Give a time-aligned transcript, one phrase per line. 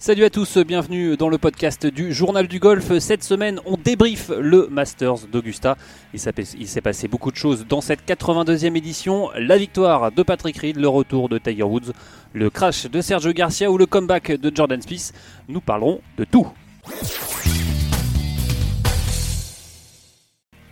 [0.00, 2.96] Salut à tous, bienvenue dans le podcast du Journal du Golf.
[3.00, 5.76] Cette semaine, on débriefe le Masters d'Augusta.
[6.14, 9.30] Il s'est passé- beaucoup de choses dans cette 82e édition.
[9.36, 11.92] La victoire de Patrick Reed, le retour de Tiger Woods,
[12.32, 15.12] le crash de Sergio Garcia ou le comeback de Jordan Spieth.
[15.48, 16.46] Nous parlerons de tout.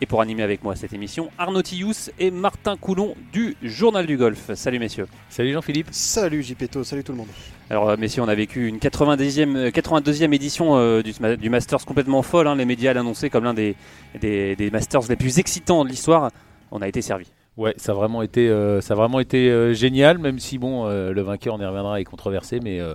[0.02, 4.18] Et pour animer avec moi cette émission, Arnaud Tillous et Martin Coulon du Journal du
[4.18, 4.52] Golf.
[4.54, 5.06] Salut messieurs.
[5.30, 5.88] Salut Jean-Philippe.
[5.90, 7.28] Salut JPto, salut tout le monde.
[7.70, 12.20] Alors euh, messieurs, on a vécu une 90e, euh, 82e édition euh, du, Masters complètement
[12.20, 12.46] folle.
[12.46, 12.56] hein.
[12.56, 13.74] Les médias l'annonçaient comme l'un des,
[14.20, 16.30] des, des Masters les plus excitants de l'histoire.
[16.70, 17.26] On a été servi.
[17.56, 20.86] Ouais, ça a vraiment été, euh, ça a vraiment été euh, génial, même si bon,
[20.86, 22.94] euh, le vainqueur, on y reviendra, est controversé, mais euh,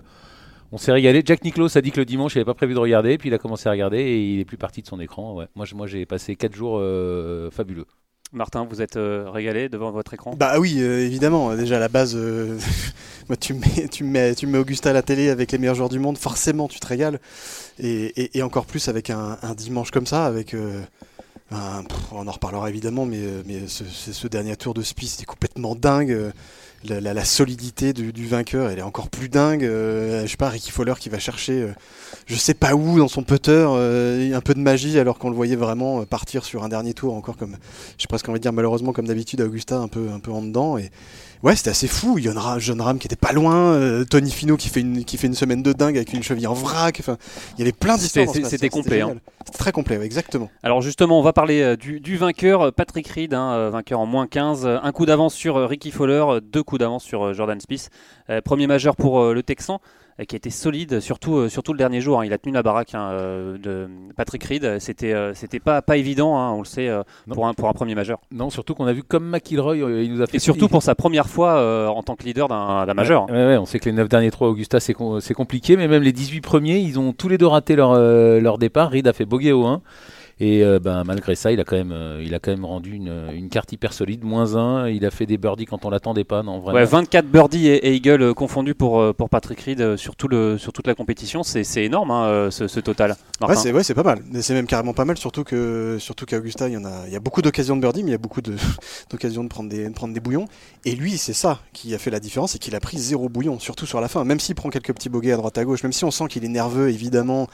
[0.71, 1.21] on s'est régalé.
[1.25, 3.33] Jack Nicklaus a dit que le dimanche, il n'avait pas prévu de regarder, puis il
[3.33, 5.35] a commencé à regarder et il est plus parti de son écran.
[5.35, 5.45] Ouais.
[5.55, 7.85] Moi, j'ai passé 4 jours euh, fabuleux.
[8.33, 10.33] Martin, vous êtes euh, régalé devant votre écran?
[10.37, 11.53] Bah oui, euh, évidemment.
[11.57, 12.57] Déjà à la base, euh,
[13.27, 15.51] moi tu me mets, tu me mets, tu me mets Augusta à la télé avec
[15.51, 17.19] les meilleurs joueurs du monde, forcément tu te régales.
[17.77, 20.53] Et, et- et encore plus avec un, un dimanche comme ça, avec.
[20.53, 20.81] euh,
[21.51, 25.75] un- pff, on en reparlera évidemment, mais, mais ce, dernier tour de Spieth c'était complètement
[25.75, 26.31] dingue.
[26.89, 29.63] La, la- la solidité du, du vainqueur, elle est encore plus dingue.
[29.63, 31.67] Euh, je sais pas, Ricky Fowler qui va chercher, euh,
[32.25, 35.35] je sais pas où dans son putter, euh, un peu de magie alors qu'on le
[35.35, 37.57] voyait vraiment euh, partir sur un dernier tour encore comme
[37.97, 40.41] j'ai presque envie de dire malheureusement comme d'habitude à Augusta un peu un peu en
[40.41, 40.89] dedans et
[41.43, 44.57] ouais c'était assez fou John Ram, John Ram qui était pas loin euh, Tony Fino
[44.57, 47.17] qui fait une qui fait une semaine de dingue avec une cheville en vrac enfin
[47.57, 49.19] il y avait plein d'histoires C'était- complet, génial.
[49.45, 53.33] c'était très complet ouais, exactement Alors justement, on va parler du, du vainqueur, Patrick Reed,
[53.33, 54.65] hein, vainqueur en moins 15.
[54.65, 57.89] euh, Un coup d'avance sur Ricky Fowler, deux coups d'avance sur euh, Jordan Spieth.
[58.29, 59.79] Euh, premier majeur pour euh, le Texan,
[60.27, 62.19] qui a été solide, surtout, surtout le dernier jour.
[62.19, 62.25] hein.
[62.25, 63.11] Il a tenu la baraque hein,
[63.57, 64.77] de Patrick Reed.
[64.79, 66.91] C'était c'était pas, pas évident, hein, on le sait,
[67.31, 68.19] pour, un, pour un premier majeur.
[68.31, 70.37] Non, surtout qu'on a vu comme McIlroy, il nous a fait.
[70.37, 73.25] Et surtout pour sa première fois euh, en tant que leader d'un d'un majeur.
[73.31, 75.75] Ouais, ouais, on sait que les 9 derniers trous à Augusta, c'est com- c'est compliqué,
[75.75, 78.91] mais même les 18 premiers, ils ont tous les deux raté leur, euh, leur départ.
[78.91, 79.81] Reed a fait bogey au 1.
[80.43, 82.93] Et euh, ben, malgré ça, il a quand même, euh, il a quand même rendu
[82.95, 84.89] une, une carte hyper solide, moins 1.
[84.89, 86.41] Il a fait des birdies quand on l'attendait pas.
[86.41, 86.79] Non, vraiment.
[86.79, 90.27] Ouais, 24 birdies et, et eagle euh, confondus pour, euh, pour Patrick Reed sur, tout
[90.27, 91.43] le, sur toute la compétition.
[91.43, 93.15] C'est c'est énorme hein, ce, ce total.
[93.47, 96.37] ouais c'est ouais, c'est pas mal c'est même carrément pas mal surtout que surtout qu'à
[96.37, 98.15] Augusta il y en a il y a beaucoup d'occasions de birdie mais il y
[98.15, 98.55] a beaucoup de-
[99.11, 100.47] d'occasions de prendre des de prendre des bouillons
[100.85, 103.59] et lui c'est ça qui a fait la différence c'est qu'il a pris zéro bouillon
[103.59, 105.93] surtout sur la fin même s'il prend quelques petits bogeys à droite à gauche même
[105.93, 107.47] si on sent qu'il est nerveux évidemment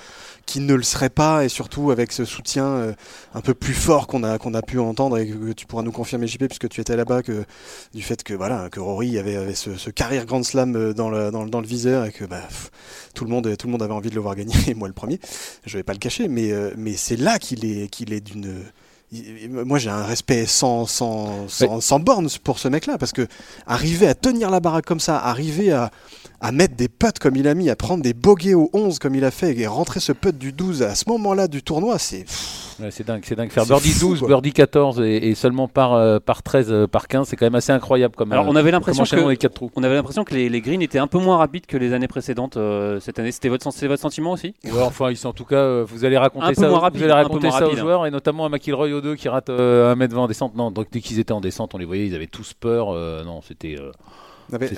[0.46, 2.94] qu'il ne le serait pas et surtout avec ce soutien euh,
[3.34, 5.92] un peu plus fort qu'on a qu'on a pu entendre et que tu pourras nous
[5.92, 7.46] confirmer JP puisque tu étais là-bas que
[7.94, 11.10] du fait que voilà que Rory avait, avait ce, ce carrière Grand Slam euh, dans
[11.10, 12.72] le, dans, dans le viseur et que bah, pff,
[13.14, 14.94] tout le monde tout le monde avait envie de le voir gagner et moi le
[14.94, 15.20] premier.
[15.66, 18.64] Je vais pas le cacher mais euh, mais c'est là qu'il est qu'il est d'une
[19.50, 23.26] moi j'ai un respect sans sans, sans, sans borne pour ce mec là parce que
[23.66, 25.92] arriver à tenir la baraque comme ça arriver à
[26.40, 29.16] à mettre des putts comme il a mis, à prendre des bogeys au 11 comme
[29.16, 32.26] il a fait et rentrer ce putt du 12 à ce moment-là du tournoi, c'est
[32.80, 33.50] Ouais, c'est dingue, c'est dingue.
[33.50, 34.28] Faire birdie fou, 12, quoi.
[34.28, 37.56] birdie 14 et, et seulement par, euh, par 13, euh, par 15, c'est quand même
[37.56, 39.72] assez incroyable comme, Alors euh, on avait l'impression que des 4 trous.
[39.76, 42.08] On avait l'impression que les, les greens étaient un peu moins rapides que les années
[42.08, 43.32] précédentes euh, cette année.
[43.32, 44.54] C'était votre, votre sentiment aussi?
[44.64, 46.78] Ouais, enfin, ils sont en tout cas, euh, vous allez raconter Un peu ça, moins
[46.78, 47.80] rapide, vous allez peu raconter ça aux rapide.
[47.80, 50.56] joueurs et notamment à McIlroy au 2 qui rate euh, un mètre 20 en descente.
[50.56, 52.90] Non, donc dès qu'ils étaient en descente, on les voyait, ils avaient tous peur.
[52.92, 53.76] euh, non, c'était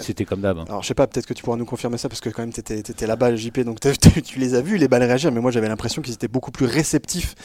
[0.02, 0.58] c'était comme d'hab.
[0.60, 0.66] hein.
[0.68, 2.54] Alors je sais pas, peut-être que tu pourras nous confirmer ça parce que quand même
[2.54, 3.80] t'étais étais là-bas JP, donc
[4.26, 6.66] tu les as vus les balles réagir, mais moi j'avais l'impression qu'ils étaient beaucoup plus
[6.66, 7.36] réceptifs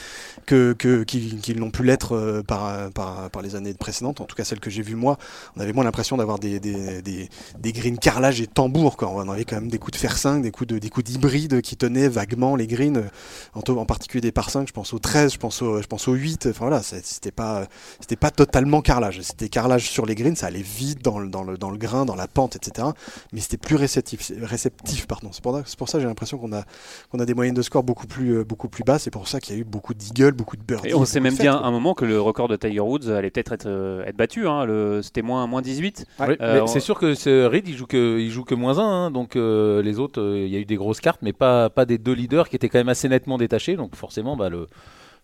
[0.46, 4.20] que que- qu'ils qu'ils n'ont pu l'être euh, par, par par les années précédentes.
[4.20, 5.18] En tout cas celles que j'ai vues moi,
[5.56, 9.44] on avait moins l'impression d'avoir des des, des des greens carrelage et tambour on avait
[9.44, 12.08] quand même des coups de fer 5, des coups de des coups d'hybride qui tenaient
[12.08, 13.04] vaguement les greens,
[13.54, 16.08] en, en particulier des par 5, je pense au 13, je pense au je pense
[16.08, 16.46] au 8.
[16.50, 17.66] Enfin voilà, c'était pas
[18.20, 21.58] pas totalement carrelage, c'était carrelage sur les greens, ça allait vite dans le dans le
[21.58, 22.88] dans le grain, dans la pente, etc
[23.32, 25.30] mais c'était plus réceptif, c'est- réceptif pardon.
[25.32, 26.62] C'est pour, ça- c'est pour ça que j'ai l'impression qu'on a,
[27.10, 28.98] qu'on a des moyennes de score beaucoup plus, euh, beaucoup plus bas.
[28.98, 30.88] C'est pour ça qu'il y a eu beaucoup d'eagles, beaucoup de birdies.
[30.90, 31.66] Et on sait même bien quoi.
[31.66, 34.46] un moment que le record de Tiger Woods allait peut-être être, euh, être battu.
[34.46, 34.66] hein.
[35.02, 36.06] C'était moins, moins 18.
[36.20, 38.78] Oui, Euh, on- c'est sûr que ce Reed il joue que il joue que moins
[38.78, 41.70] 1 donc euh, les autres euh, il y a eu des grosses cartes mais pas
[41.70, 44.66] pas des deux leaders qui étaient quand même assez nettement détachés donc forcément bah, le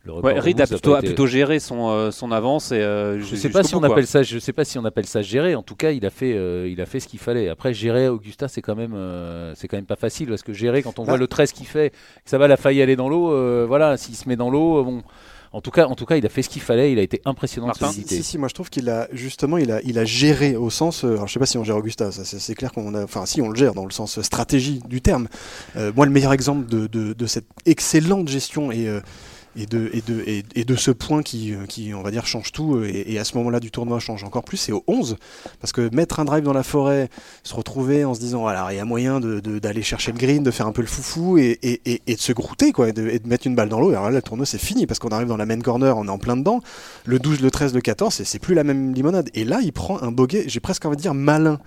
[0.04, 2.32] le record Ouais, de Reed a plutôt, pas a été- plutôt géré son, euh, son
[2.32, 2.72] avance.
[2.72, 5.06] Et, euh, Je sais pas si on appelle ça, je sais pas si on appelle
[5.06, 5.54] ça gérer.
[5.54, 7.48] En tout cas, il a fait, euh, il a fait ce qu'il fallait.
[7.48, 10.82] Après, gérer Augusta, c'est quand même, euh, c'est quand même pas facile parce que gérer
[10.82, 11.12] quand on Bah.
[11.12, 13.30] voit le 13 qu'il fait, que ça va la faille aller dans l'eau.
[13.32, 15.02] euh, voilà, s'il se met dans l'eau, euh, bon,
[15.52, 16.92] En tout cas, en tout cas, il a fait ce qu'il fallait.
[16.92, 18.14] Il a été impressionnant de Martin solidité.
[18.18, 21.02] Si, si, moi je trouve qu'il a justement il a, il a géré au sens.
[21.04, 23.02] euh, Alors je sais pas si on gère Augusta, c'est c'est clair qu'on a.
[23.02, 25.26] Enfin, si on le gère dans le sens stratégie du terme.
[25.76, 28.86] Euh, moi, le meilleur exemple de, de, de cette excellente gestion et.
[28.88, 29.00] euh,
[29.60, 33.24] et de, ce point qui, euh, qui, on va dire, change tout, euh, et, à
[33.24, 35.16] ce moment-là du tournoi change encore plus, c'est au 11.
[35.60, 37.08] Parce que mettre un drive dans la forêt,
[37.42, 40.50] se retrouver en se disant, alors il y a moyen d'aller chercher le green, de
[40.50, 41.58] faire un peu le foufou, et,
[42.06, 43.90] de se grouter, quoi, et de, et de mettre une balle dans l'eau.
[43.90, 46.10] Alors là, le tournoi, c'est fini, parce qu'on arrive dans la main corner, on est
[46.10, 46.60] en plein dedans.
[47.04, 49.28] Le 12, le 13, le 14, c'est- plus la même limonade.
[49.34, 51.58] Et là, il prend un bogey, j'ai presque envie de dire malin,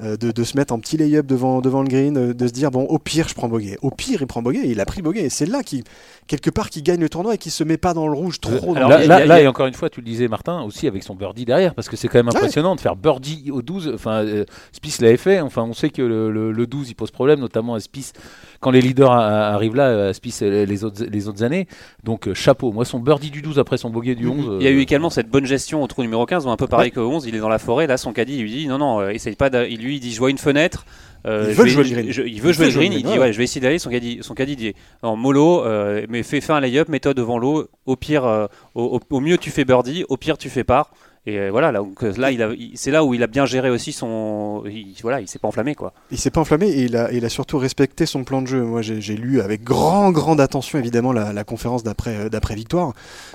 [0.00, 2.98] euh, de, se mettre en petit lay-up devant, le green, de se dire, bon, au
[2.98, 3.78] pire, je prends bogey.
[3.82, 5.24] Au pire, il prend bogey, et il a pris bogey.
[5.24, 5.84] Et c'est là, qui
[6.26, 8.72] quelque part, qu'il gagne le tournoi et qu'il se met pas dans le rouge trop.
[8.72, 10.06] dans alors, là, il a- là- il a- là, et encore une fois, tu le
[10.06, 12.36] disais, Martin, aussi avec son birdie derrière, parce que c'est quand même Ouais.
[12.36, 13.90] impressionnant de faire birdie au 12.
[13.94, 15.40] Enfin, euh, Spieth l'avait fait.
[15.40, 18.12] Enfin, on sait que le, le- le 12 il pose problème, notamment à Spieth
[18.60, 21.66] quand les leaders a- a- arrivent là, à Spieth euh, les autres, les autres années.
[22.04, 22.72] Donc, euh, chapeau.
[22.72, 24.58] Moi, son birdie du 12 après son bogey du 11.
[24.60, 26.56] Il y a eu euh, également cette bonne gestion au trou numéro 15, où un
[26.56, 28.78] peu pareil qu'au 11, il est dans la forêt, là son caddie lui dit non,
[28.78, 30.86] non, euh, essaye pas, il lui il dit je vois une fenêtre.
[31.26, 32.12] Euh, Il veut jouer le green.
[32.12, 33.18] je- il veut jouer le green, il dit ouais.
[33.18, 36.40] ouais, je vais essayer d'aller, son caddie, son caddie dit en mollo, euh, mais fais,
[36.40, 40.04] fais un lay-up, mets-toi devant l'eau, au pire, euh, au, au- mieux tu fais birdie,
[40.08, 40.90] au pire tu fais par.
[41.26, 43.70] Et voilà, là, donc, là il a- il- c'est là où il a bien géré
[43.70, 44.62] aussi son.
[44.66, 45.94] il- voilà, il s'est pas enflammé quoi.
[46.10, 48.62] Il s'est pas enflammé et il a, il a surtout respecté son plan de jeu.
[48.62, 52.92] Moi, j'ai lu avec grand, grande attention, évidemment, la, la conférence d'après d'après victoire,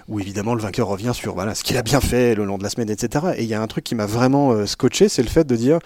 [0.07, 2.63] où évidemment le vainqueur revient sur voilà, ce qu'il a bien fait le long de
[2.63, 3.25] la semaine, etc.
[3.37, 5.79] Et il y a un truc qui m'a vraiment scotché, c'est le fait de dire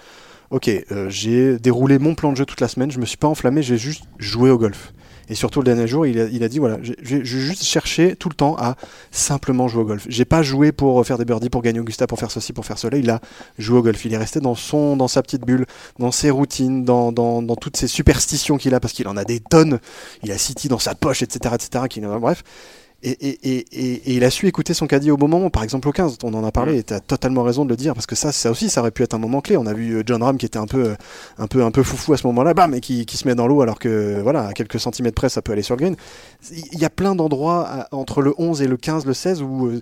[0.54, 3.26] Ok, euh, j'ai déroulé mon plan de jeu toute la semaine, je me suis pas
[3.26, 4.92] enflammé, j'ai juste joué au golf.
[5.28, 8.54] Et surtout le dernier jour, il a, dit voilà, j'ai juste cherché tout le temps
[8.56, 8.76] à
[9.10, 10.06] simplement jouer au golf.
[10.08, 12.78] J'ai pas joué pour faire des birdies, pour gagner Augusta, pour faire ceci, pour faire
[12.78, 12.98] cela.
[12.98, 13.20] Il a
[13.58, 14.04] joué au golf.
[14.04, 15.66] Il est resté dans son, dans sa petite bulle,
[15.98, 19.80] dans ses routines, dans, toutes ces superstitions qu'il a, parce qu'il en a des tonnes.
[20.22, 21.84] Il a City dans sa poche, etc., etc.
[22.20, 22.44] Bref.
[23.02, 25.92] Et, et, et, il a su écouter son caddie au bon moment, par exemple au
[25.92, 28.14] 15, on en a parlé, et tu as totalement raison de le dire, parce que
[28.14, 29.58] ça, ça aussi, ça aurait pu être un moment clé.
[29.58, 30.94] On a vu euh, John Ram qui était un peu, euh,
[31.36, 33.46] un peu, un peu foufou à ce moment-là, bam, et qui, qui se met dans
[33.46, 35.96] l'eau alors que, voilà, à quelques centimètres près, ça peut aller sur le green.
[36.72, 39.80] Il y a plein d'endroits entre le 11 et le 15, le 16, où euh,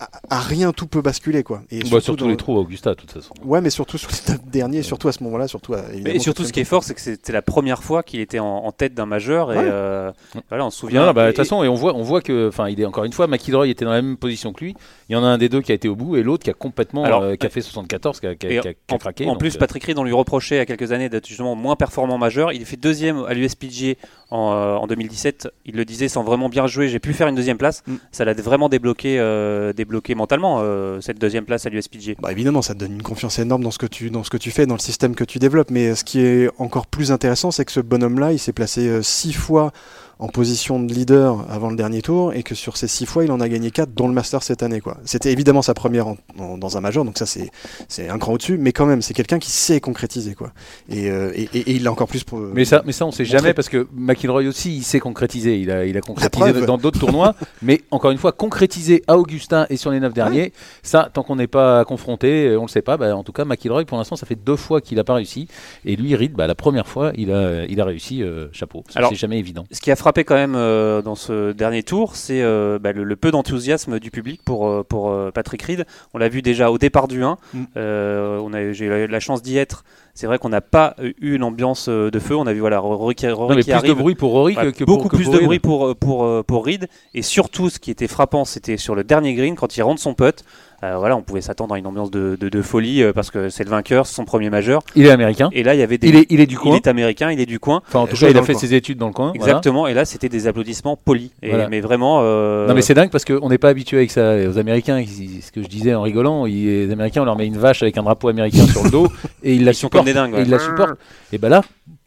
[0.00, 1.62] à, à rien tout peut basculer, quoi.
[1.70, 3.32] Et bah, surtout dans- les trous à Augusta, de toute façon.
[3.44, 6.42] Ouais, mais surtout sur les neuf derniers, surtout à ce moment-là, surtout à, Et surtout,
[6.42, 8.92] ce qui est fort, c'est que c'était la première fois qu'il était en, en tête
[8.94, 9.52] d'un majeur.
[9.52, 9.64] Et Ouais.
[9.64, 10.10] euh,
[10.48, 11.12] voilà, on se souvient.
[11.12, 13.12] Bah, de toute façon, et on voit, on voit que, enfin, il est encore une
[13.12, 14.74] fois, McIlroy était dans la même position que lui.
[15.08, 16.50] Il y en a un des deux qui a été au bout et l'autre qui
[16.50, 18.72] a complètement, Alors, euh, qui a fait 74, qui a, qui a- Et qui a-
[18.74, 19.24] qui a en, craqué.
[19.26, 21.26] en donc, plus, euh, Patrick Reed, on lui reprochait il y a quelques années d'être
[21.26, 22.52] justement moins performant majeur.
[22.52, 23.98] Il est fait deuxième à l'USPG
[24.30, 25.48] en, euh, en 2017.
[25.66, 26.88] Il le disait sans vraiment bien jouer.
[26.88, 27.82] J'ai pu faire une deuxième place.
[27.86, 27.94] Mm.
[28.12, 32.16] Ça l'a vraiment débloqué, euh, débloqué mentalement euh, cette deuxième place à l'USPG.
[32.20, 34.36] Bah évidemment, ça te donne une confiance énorme dans ce que tu dans ce que
[34.36, 35.70] tu fais, dans le système que tu développes.
[35.70, 39.02] Mais ce qui est encore plus intéressant, c'est que ce bonhomme-là, il s'est placé euh,
[39.02, 39.72] six fois
[40.18, 43.30] en position de leader avant le dernier tour, et que sur ces six fois, il
[43.32, 44.80] en a gagné quatre, dont le Master cette année.
[44.80, 44.96] quoi.
[45.04, 47.50] C'était évidemment sa première en- en- dans un major, donc ça c'est
[47.86, 48.56] c'est un cran au-dessus.
[48.56, 50.52] Mais quand même, c'est quelqu'un qui sait concrétiser, quoi.
[50.88, 52.38] Et, euh, et, et- et il l'a encore plus pour.
[52.38, 53.38] Mais ça, mais ça, on sait montrer.
[53.38, 55.58] jamais parce que McIlroy aussi, il sait concrétiser.
[55.58, 57.34] Il a, il a concrétisé dans d'autres tournois.
[57.62, 60.52] Mais encore une fois, concrétiser à Augustin et sur les neuf derniers,
[60.82, 62.96] ça, tant qu'on n'est pas confronté, euh, on le sait pas.
[62.96, 65.48] Bah, en tout cas, McIlroy, pour l'instant, ça fait deux fois qu'il n'a pas réussi.
[65.84, 68.22] Et lui, Reed, bah, la première fois, il a, il a réussi.
[68.22, 68.84] euh, chapeau.
[69.10, 69.64] C'est jamais évident.
[69.70, 73.04] Ce qui a frappé quand même euh, dans ce dernier tour, c'est euh, bah, le,
[73.04, 75.84] le peu d'enthousiasme du public pour, pour Patrick Reed.
[76.14, 77.36] On l'a vu déjà au départ du 1.
[77.52, 77.64] Mm.
[77.76, 79.84] On a- J'ai eu la chance d'y être.
[80.16, 82.34] C'est vrai qu'on n'a pas eu une ambiance euh, de feu.
[82.36, 83.90] On a vu voilà, Rory qui, Rory Non, mais qui plus arrive.
[83.90, 85.46] de bruit pour Rory que, pour- beaucoup que plus pour de Reed.
[85.46, 86.88] bruit pour, euh, pour, euh, pour Reed.
[87.14, 90.14] Et surtout, ce qui était frappant, c'était sur le dernier green, quand il rentre son
[90.14, 90.42] putt.
[90.84, 93.48] Euh, voilà, on pouvait s'attendre à une ambiance de, de- de folie euh, parce que
[93.48, 94.82] c'est le vainqueur, c'est son premier majeur.
[94.94, 95.48] Il est américain.
[95.52, 96.08] Et là, il y avait des.
[96.08, 96.76] Il est, il est du il coin.
[96.76, 97.80] est américain, il est du coin.
[97.88, 99.32] Enfin, en tout Joueur cas, il a fait ses études dans le coin.
[99.34, 99.52] voilà.
[99.52, 99.86] Exactement.
[99.86, 101.30] Et là, c'était des applaudissements polis.
[101.42, 101.68] Et, Voilà.
[101.68, 102.20] Mais vraiment.
[102.22, 104.36] euh, Non mais c'est dingue parce qu'on n'est pas habitué avec ça.
[104.36, 107.36] Et aux Américains, ils- ce que je disais en rigolant, ils- les Américains on leur
[107.36, 109.08] met une vache avec un drapeau américain sur le dos
[109.42, 110.06] et ils la Ils supportent.
[110.06, 110.10] et
[110.42, 110.98] ils la supportent.
[111.32, 111.62] Et ben là,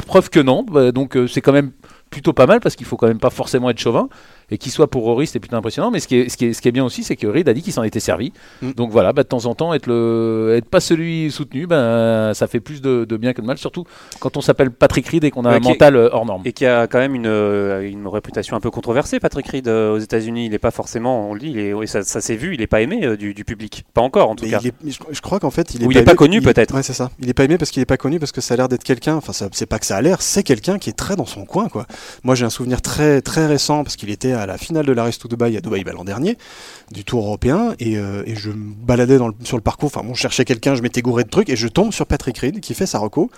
[0.05, 0.63] preuve que non.
[0.69, 1.71] Bah, donc euh, c'est quand même
[2.09, 4.09] plutôt pas mal parce qu'il faut quand même pas forcément être chauvin.
[4.51, 5.91] Et qu'il soit pour Rory, c'était plutôt impressionnant.
[5.91, 7.47] Mais ce qui est, ce qui est, ce qui est bien aussi, c'est que Reed
[7.49, 8.33] a dit qu'il s'en était servi.
[8.61, 8.71] Mm.
[8.71, 12.47] Donc voilà, bah, de temps en temps, être, le, être pas celui soutenu, ben ça
[12.47, 13.57] fait plus de, de bien que de mal.
[13.57, 13.85] Surtout
[14.19, 16.41] quand on s'appelle Patrick Reed et qu'on a Ouais, un est- mental euh, hors norme.
[16.45, 19.93] Et qui a quand même une, euh, une réputation un peu controversée, Patrick Reed, euh,
[19.95, 20.45] aux États-Unis.
[20.45, 22.59] Il n'est pas forcément, on le dit, il est, oui, ça, ça s'est vu, il
[22.59, 23.85] n'est pas aimé du, du public.
[23.93, 24.59] Pas encore, en tout Mais cas.
[24.63, 26.41] il est- je, je crois qu'en fait, il est Ou il est pas aimé- connu,
[26.41, 26.73] peut-être.
[26.75, 27.11] Ouais, c'est ça.
[27.19, 28.83] Il est pas aimé parce qu'il est pas connu parce que ça a l'air d'être
[28.83, 29.15] quelqu'un.
[29.15, 31.67] Enfin, c'est pas que ça a l'air, c'est quelqu'un qui est très dans son coin,
[31.69, 31.85] quoi.
[32.23, 35.03] Moi, j'ai un souvenir très très récent parce qu'il était à la finale de la
[35.03, 36.37] Race to Dubai à Dubaï bah, l'an dernier
[36.91, 39.87] du Tour européen et, euh, je me baladais sur le parcours.
[39.87, 42.37] Enfin, bon, je cherchais quelqu'un, je m'étais gouré de trucs et je tombe sur Patrick
[42.37, 43.29] Reed qui fait sa reco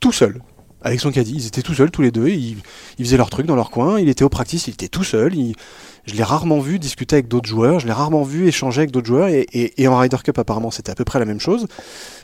[0.00, 0.42] tout seul.
[0.84, 2.56] Avec son caddie, ils étaient tout seuls tous les deux, ils,
[2.98, 5.32] ils faisaient leur truc dans leur coin, il était au practice, il était tout seul,
[5.36, 5.54] il,
[6.06, 9.06] je l'ai rarement vu discuter avec d'autres joueurs, je l'ai rarement vu échanger avec d'autres
[9.06, 11.66] joueurs, et, et, et, en Ryder Cup apparemment c'était à peu près la même chose,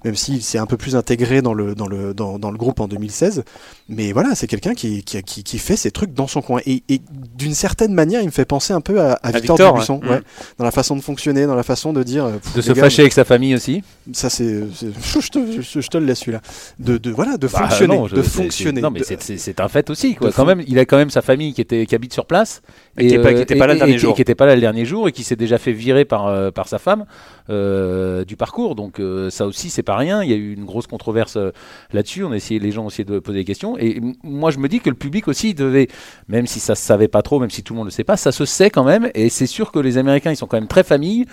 [0.04, 2.80] même s'il s'est un peu plus intégré dans le, dans le, dans, dans le groupe
[2.80, 3.44] en 2016.
[3.88, 6.61] Mais voilà, c'est quelqu'un qui, qui, qui, qui, fait ses trucs dans son coin.
[6.66, 7.00] Et, et
[7.37, 10.08] d'une certaine manière, il me fait penser un peu à, à, Victor, Victor Dubuisson, ouais.
[10.08, 10.20] Ouais.
[10.58, 12.28] dans la façon de fonctionner, dans la façon de dire...
[12.54, 13.82] De se gars, fâcher avec sa famille aussi
[14.12, 14.64] Ça c'est...
[15.18, 16.40] Je te, je, je te le laisse celui-là.
[16.78, 17.97] De, de, voilà, de bah, fonctionner.
[17.97, 18.80] Non, je, de fonctionner.
[18.80, 20.14] Non mais c'est un fait aussi.
[20.14, 20.32] Quoi.
[20.32, 22.62] Quand même, il a quand même sa famille qui, était, qui habite sur place.
[22.97, 24.14] Et, et qui n'était pas là le dernier jour.
[24.14, 26.50] Qui n'était pas là le dernier jour et qui s'est déjà fait virer par, euh,
[26.50, 27.04] par sa femme
[27.50, 28.75] euh, du parcours.
[28.75, 30.22] Donc euh, ça aussi, c'est pas rien.
[30.25, 31.52] Il y a eu une grosse controverse euh,
[31.92, 32.25] là-dessus.
[32.25, 33.78] On a essayé, les gens ont essayé de poser des questions.
[33.78, 35.88] Et moi, je me dis que le public aussi devait,
[36.28, 38.16] même si ça se savait pas trop, même si tout le monde le sait pas,
[38.16, 39.10] ça se sait quand même.
[39.14, 41.26] Et c'est sûr que les Américains, ils sont quand même très familles.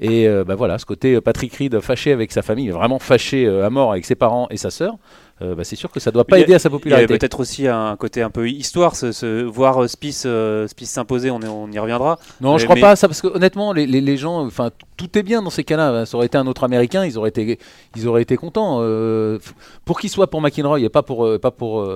[0.00, 3.92] Et bah voilà, ce côté Patrick Reed fâché avec sa famille, vraiment fâché à mort
[3.92, 4.96] avec ses parents et sa sœur,
[5.40, 7.06] euh, bah, c'est sûr que ça doit pas aider à sa popularité.
[7.06, 10.68] Il y a peut-être aussi un côté un peu histoire, ce, ce voir Spice, euh,
[10.68, 12.18] Spice s'imposer, on, on, y reviendra.
[12.40, 12.80] Non, mais, je crois mais...
[12.82, 15.50] pas à ça, parce que honnêtement, les, les, les gens, enfin, tout est bien dans
[15.50, 16.06] ces cas-là.
[16.06, 17.58] Ça aurait été un autre Américain, ils auraient été,
[17.96, 18.78] ils auraient été contents.
[18.80, 19.38] Euh,
[19.84, 21.88] pour qu'il soit pour McInroy et pas pour, pas pour,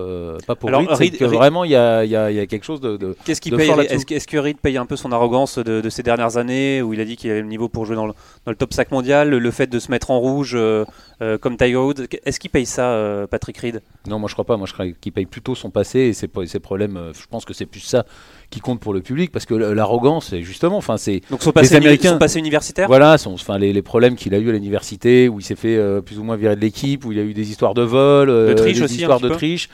[0.46, 2.46] pas pour Alors, Reed, Reed, que Reed, vraiment il y a, y, a, y a,
[2.46, 2.96] quelque chose de.
[2.96, 5.90] de Qu'est-ce qu'il paye Est-ce est que Reed paye un peu son arrogance de, de,
[5.90, 8.12] ces dernières années où il a dit qu'il avait le niveau pour jouer dans le,
[8.44, 10.84] dans le top 5 mondial, le, le, fait de se mettre en rouge euh,
[11.22, 14.44] euh, comme Tiger Woods Est-ce qu'il paye ça, euh, Patrick Reed Non, moi je crois
[14.44, 14.56] pas.
[14.56, 17.12] Moi je crois qu'il paye plutôt son passé et ses, ses problèmes.
[17.18, 18.04] Je pense que c'est plus ça
[18.50, 21.20] qui compte pour le public parce que l'arrogance, justement, enfin c'est.
[21.30, 22.86] Donc son passé, Américains, son passé universitaire.
[22.86, 25.76] Voilà, son, enfin les, les problèmes qu'il a eu à l'université où il s'est fait
[25.76, 27.82] euh, plus ou moins virer de l'équipe, où il y a eu des histoires de
[27.82, 29.68] vol, euh, de triche des aussi, histoires de triche.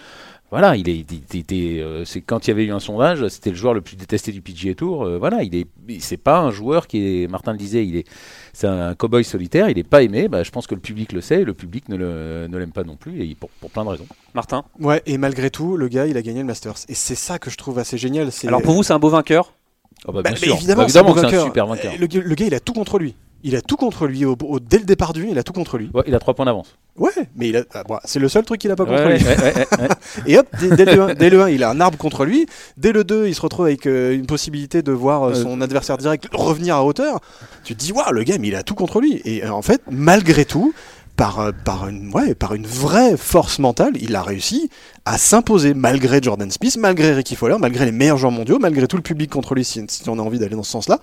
[0.53, 1.07] Voilà, il est,
[1.81, 4.33] euh, c'est quand il y avait eu un sondage, c'était le joueur le plus détesté
[4.33, 5.03] du PGA Tour.
[5.03, 5.67] Euh, voilà, il est,
[5.99, 8.07] c'est pas un joueur qui est, Martin le disait, il est,
[8.53, 10.29] c'est un cow-boy solitaire, il est pas aimé.
[10.29, 12.71] Bah, je pense que le public le sait, et le public ne, le, ne l'aime
[12.71, 14.07] pas non plus, et pour, pour, plein de raisons.
[14.35, 14.65] Martin.
[14.79, 17.49] Ouais, et malgré tout, le gars, il a gagné le Masters, et c'est ça que
[17.49, 18.29] je trouve assez génial.
[18.47, 19.55] Alors pour vous, c'est un beau vainqueur?
[20.07, 20.55] Oh bah, bien bah, sûr.
[20.55, 21.95] évidemment, bah, évidemment c'est que c'est un super vainqueur.
[21.99, 23.15] Le, le, gars, il a tout contre lui.
[23.45, 25.79] Il a tout contre lui au, au, dès le départ du il a tout contre
[25.79, 25.91] lui.
[25.95, 26.77] Ouais, il a 3 points d'avance.
[26.97, 29.19] Ouais, mais il a, ah, bon, c'est le seul truc qu'il a pas contre ouais,
[29.19, 29.25] lui.
[29.25, 29.67] Ouais,
[30.27, 32.47] et hop, dès, dès, le 1, dès, le 1, il a un arbre contre lui.
[32.77, 35.97] Dès le 2, il se retrouve avec euh, une possibilité de voir euh, son adversaire
[35.97, 37.21] direct revenir à hauteur.
[37.65, 39.23] Tu te dis, waouh, le mais il a tout contre lui.
[39.25, 40.75] Et euh, en fait, malgré tout,
[41.17, 44.71] par, par, une, ouais, par une vraie force mentale, il a réussi
[45.05, 48.97] à s'imposer malgré Jordan Smith, malgré Ricky Fowler, malgré les meilleurs joueurs mondiaux, malgré tout
[48.97, 51.01] le public contre lui, si, si on a envie d'aller dans ce sens-là,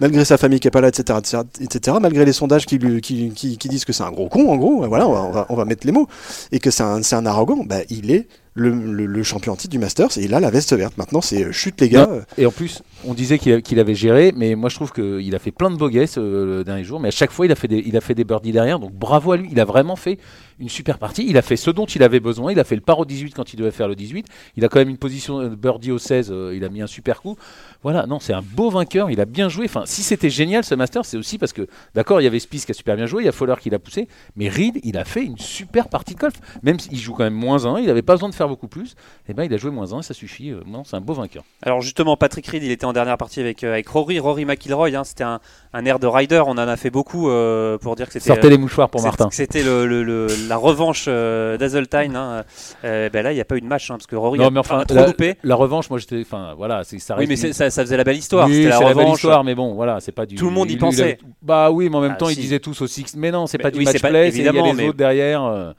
[0.00, 1.96] malgré sa famille qui est pas là, etc., etc., etc.
[2.00, 4.86] malgré les sondages qui, qui, qui, qui disent que c'est un gros con, en gros,
[4.86, 6.08] voilà, on va, on va, on va mettre les mots,
[6.50, 10.32] et que c'est un, un arrogant, bah, il est le, champion titre du Masters et
[10.32, 10.96] a la veste verte.
[10.98, 12.08] Maintenant, c'est chute, les gars.
[12.36, 15.38] Et en plus, on disait qu'il qu avait géré, mais moi je trouve qu'il a
[15.38, 17.68] fait plein de guesses euh, le dernier jour, mais à chaque fois il a fait
[17.68, 19.48] des, il a fait des birdies derrière, donc bravo à lui.
[19.50, 20.18] Il a vraiment fait
[20.62, 21.26] une super partie.
[21.28, 22.52] Il a fait ce dont il avait besoin.
[22.52, 24.26] Il a fait le par au 18 quand il devait faire le 18.
[24.56, 26.30] Il a quand même une position de birdie au 16.
[26.30, 27.36] Euh, il a mis un super coup.
[27.82, 29.10] Voilà, non, c'est un beau vainqueur.
[29.10, 29.66] Il a bien joué.
[29.66, 32.64] Enfin, si c'était génial ce Master, c'est aussi parce que, d'accord, il y avait Spice
[32.64, 34.96] qui a super bien joué, il y a Fowler qui l'a poussé, mais Reed, il
[34.96, 36.34] a fait une super partie de golf.
[36.62, 38.94] Même s'il joue quand même moins 1, il n'avait pas besoin de faire beaucoup plus.
[39.28, 40.50] Et ben, il a joué moins 1, ça suffit.
[40.50, 41.44] Euh, non, c'est un beau vainqueur.
[41.62, 44.94] Alors justement, Patrick Reed, il était en dernière partie avec, euh, avec Rory, Rory McIlroy.
[44.94, 45.40] Hein, c'était un,
[45.72, 46.42] un, air de rider.
[46.46, 48.26] On en a fait beaucoup euh, pour dire que c'était.
[48.26, 49.28] Sortez les mouchoirs pour Martin.
[49.30, 52.16] C'était le, le, le, la revanche euh, d'Hazeltine.
[52.16, 52.44] Hein.
[52.82, 54.50] ben là, il n'y a pas eu de match hein, parce que Rory non, a,
[54.50, 55.36] mais enfin, a trop la, loupé.
[55.42, 56.20] La revanche, moi, j'étais.
[56.20, 58.46] Enfin, voilà, ça Oui, mais ça, ça, faisait la belle histoire.
[58.46, 58.96] Oui, c'était la revanche.
[58.96, 60.34] La belle histoire, mais bon, voilà, c'est pas du.
[60.34, 61.18] Tout le monde y pensait.
[61.20, 62.34] Il, bah oui, mais en même ah, temps, si.
[62.34, 63.14] ils disaient tous au six.
[63.16, 64.30] Mais non, c'est mais pas du match play.
[64.30, 65.74] Il y a les autres derrière.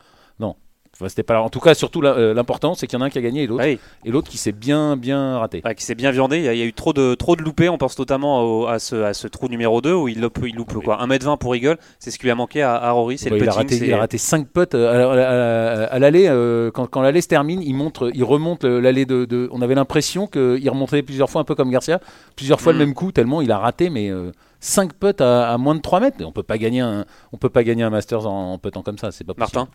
[1.03, 1.05] Euh, non.
[1.05, 1.41] Enfin, c'était pas.
[1.41, 3.47] En tout cas, surtout l'important, c'est qu'il y en a un qui a gagné et
[3.47, 3.79] l'autre, ah oui.
[4.05, 5.61] et l'autre qui s'est bien, bien raté.
[5.63, 6.37] Ah, qui s'est bien viandé.
[6.37, 7.69] Il y, a, il y, a eu trop de, trop de loupés.
[7.69, 10.55] On pense notamment au, à, ce, à ce trou numéro 2 où il loupe, il
[10.55, 10.83] loupe oui.
[10.83, 11.77] quoi, 1m20 pour Eagle.
[11.99, 13.17] C'est ce qui lui a manqué à, à Rory.
[13.17, 15.99] C'est le il, a raté, il a raté 5 putts à, à, à.
[16.13, 19.75] Euh, quand quand l'allée se termine, il montre, il remonte l'allée de, de, On avait
[19.75, 21.99] l'impression qu'il remontait plusieurs fois, un peu comme Garcia,
[22.35, 22.77] plusieurs fois mm.
[22.77, 24.09] le même coup, tellement il a raté, mais.
[24.09, 24.31] Euh,
[24.63, 26.17] 5 putts à, à, moins de 3 mètres.
[26.21, 28.97] On peut pas gagner un, on peut pas gagner un Masters en, en puttant comme
[28.97, 29.57] ça, c'est pas possible.
[29.57, 29.71] Martin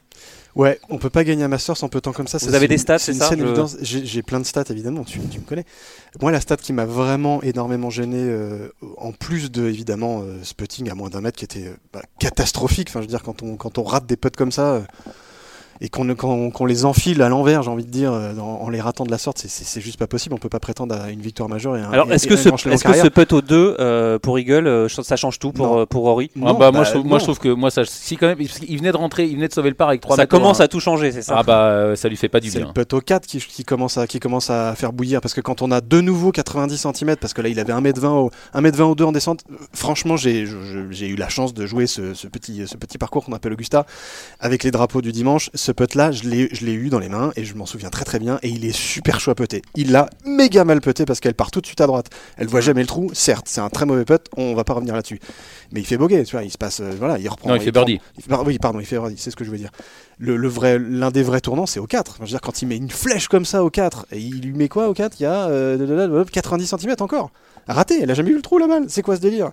[0.56, 2.38] Ouais, on peut pas gagner un Masters en puttant comme ça.
[2.38, 3.30] Vous avez des stats, c'est ça.
[3.82, 5.66] J'ai plein de stats évidemment, tu, tu, me connais.
[6.22, 10.54] Moi, la stat qui m'a vraiment énormément gêné, euh, en plus de évidemment euh, ce
[10.54, 12.88] putting à moins d'un mètre qui était euh, bah, catastrophique.
[12.88, 14.80] Enfin, je veux dire, quand on, quand on rate des putts comme ça euh,
[15.80, 18.80] et qu'on qu qu les enfile à l'envers, j'ai envie de dire, en, en, les
[18.80, 20.34] ratant de la sorte, c'est juste pas possible.
[20.34, 21.76] On peut pas prétendre à une victoire majeure.
[21.76, 24.66] Et un, Alors, est-ce que, ce, est que ce putt au 2 euh, pour Eagle,
[24.66, 26.30] euh, ça change tout pour, euh, pour Rory?
[26.36, 28.26] Non, ah bah, bah, moi, je trouve, moi, je trouve, que moi, ça, si quand
[28.26, 30.60] même, il venait de rentrer, il venait de sauver le par avec 3 Ça commence
[30.60, 32.60] à tout changer, c'est ça Ah bah, ça lui fait pas du bien.
[32.60, 35.34] C'est le putt au 4 qui, qui, commence à, qui commence à faire bouillir parce
[35.34, 38.30] que quand on a de nouveau 90 cm, parce que là, il avait 1m20 au,
[38.54, 42.66] 1m20 au 2 en descente, franchement, j'ai eu la chance de jouer ce, ce, petit,
[42.66, 43.86] ce petit parcours qu'on appelle Augusta
[44.40, 45.50] avec les drapeaux du dimanche.
[45.54, 47.90] Ce ce putt-là, je l'ai je l'ai eu dans les mains et je m'en souviens
[47.90, 48.38] très très bien.
[48.42, 49.60] Et il est super chaud à putter.
[49.76, 52.06] Il l'a méga mal puté parce qu'elle part tout de suite à droite.
[52.38, 53.10] Elle voit jamais le trou.
[53.12, 54.22] Certes, c'est un très mauvais putt.
[54.38, 55.20] On va pas revenir là-dessus.
[55.72, 56.44] Mais il fait bogey, tu vois.
[56.44, 57.50] Il se passe, euh, voilà, il reprend.
[57.50, 58.00] Non, il fait prend- birdie.
[58.16, 59.16] il fait- oui, pardon, il fait birdie.
[59.18, 59.70] C'est ce que je veux dire.
[60.18, 62.12] Le, le vrai, l'un des vrais tournants, c'est au 4.
[62.12, 64.40] Enfin, je veux dire, quand il met une flèche comme ça au 4, et il
[64.40, 67.30] lui met quoi au 4 Il y a euh, 90 cm encore.
[67.68, 68.86] Raté, elle a jamais vu le trou la balle.
[68.88, 69.50] C'est quoi ce délire?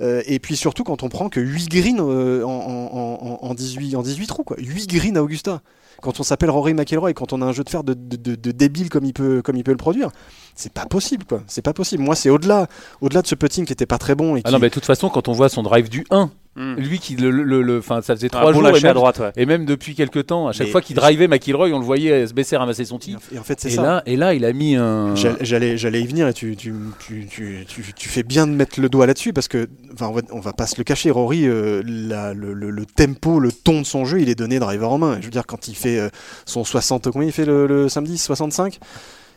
[0.00, 3.54] Euh, Et puis surtout quand on prend que 8 greens euh, en, en, en, en
[3.54, 4.56] 18, en 18 trous, quoi.
[4.58, 5.60] 8 greens à Augusta.
[6.02, 8.16] Quand on s'appelle Rory McIlroy et quand on a un jeu de fer de, de,
[8.16, 10.10] de- de débile comme il peut, comme il peut le produire,
[10.54, 11.42] c'est pas possible, quoi.
[11.46, 12.02] C'est pas possible.
[12.02, 12.66] Moi, c'est au-delà,
[13.00, 14.84] au-delà de ce putting qui était pas très bon et Ah non, mais de toute
[14.84, 16.74] façon, quand on voit son drive du 1, Hmm.
[16.76, 17.30] lui qui le.
[17.30, 18.68] le, le- enfin, ça faisait 3 bon jours.
[18.68, 19.30] Et à même, droite, ouais.
[19.36, 22.26] et même depuis quelques temps, à chaque Mais- fois qu'il drivait McIlroy, on le voyait
[22.26, 22.98] se baisser, ramasser son en-
[23.34, 23.82] et en fait, c'est ça.
[23.82, 25.14] là, et là, il a mis un.
[25.14, 28.88] J'allais- y venir et tu, tu, tu, tu, tu- tu fais bien de mettre le
[28.88, 31.82] doigt là-dessus parce que, enfin, on va, on va pas se le cacher, Rory, euh,
[31.86, 34.98] la- le, le- le tempo, le ton de son jeu, il est donné driver en
[34.98, 35.18] main.
[35.20, 36.08] Je veux dire, quand il fait euh,
[36.46, 38.16] son 60, combien il fait le, le samedi?
[38.16, 38.78] 65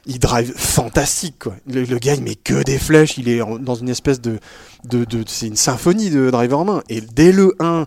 [0.10, 1.56] il drive fantastique quoi.
[1.68, 4.40] Le, le gars il met que des flèches, il est dans une espèce de,
[4.84, 6.84] de, de- c'est une symphonie de driver en main.
[6.90, 7.86] Et dès le 1,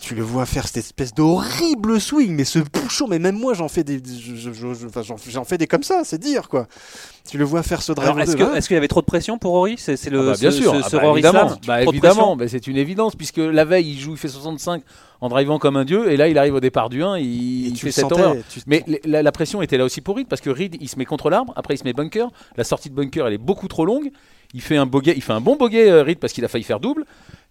[0.00, 3.68] tu le vois faire cette espèce d'horrible swing, mais ce bouchon, mais même moi j'en
[3.68, 6.66] fais des, je- je- je- je- enfin, j'en, fais des comme ça, c'est dire quoi.
[7.30, 9.76] Tu le vois faire ce Alors, est-ce qu'il y avait trop de pression pour Rory
[9.78, 12.48] C'est le Ah bah, bien ce- sûr, ce, Ah bah, Rory évidemment, Bah, évidemment, bah,
[12.48, 14.82] c'est une évidence puisque la veille il joue, il fait 65
[15.20, 17.90] en drivant comme un dieu et là il arrive au départ du 1, il, fait
[17.92, 18.36] cette sentais, horreur.
[18.50, 21.04] tu- Mais la pression était là aussi pour Reed parce que Reed il se met
[21.04, 23.84] contre l'arbre, après il se met bunker, la sortie de bunker elle est beaucoup trop
[23.86, 24.10] longue,
[24.52, 26.64] il fait un bogey, il fait un bon bogey euh, Reed parce qu'il a failli
[26.64, 27.04] faire double.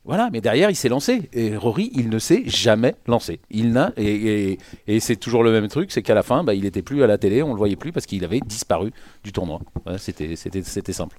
[0.05, 3.39] Voilà, mais derrière il s'est lancé et Rory il ne s'est jamais lancé.
[3.49, 4.57] Il n'a et,
[4.99, 7.17] c'est toujours le même truc, c'est qu'à la fin bah, il était plus à la
[7.17, 8.91] télé, on le voyait plus parce qu'il avait disparu
[9.23, 9.59] du tournoi.
[9.97, 11.17] C'était c'était c'était simple.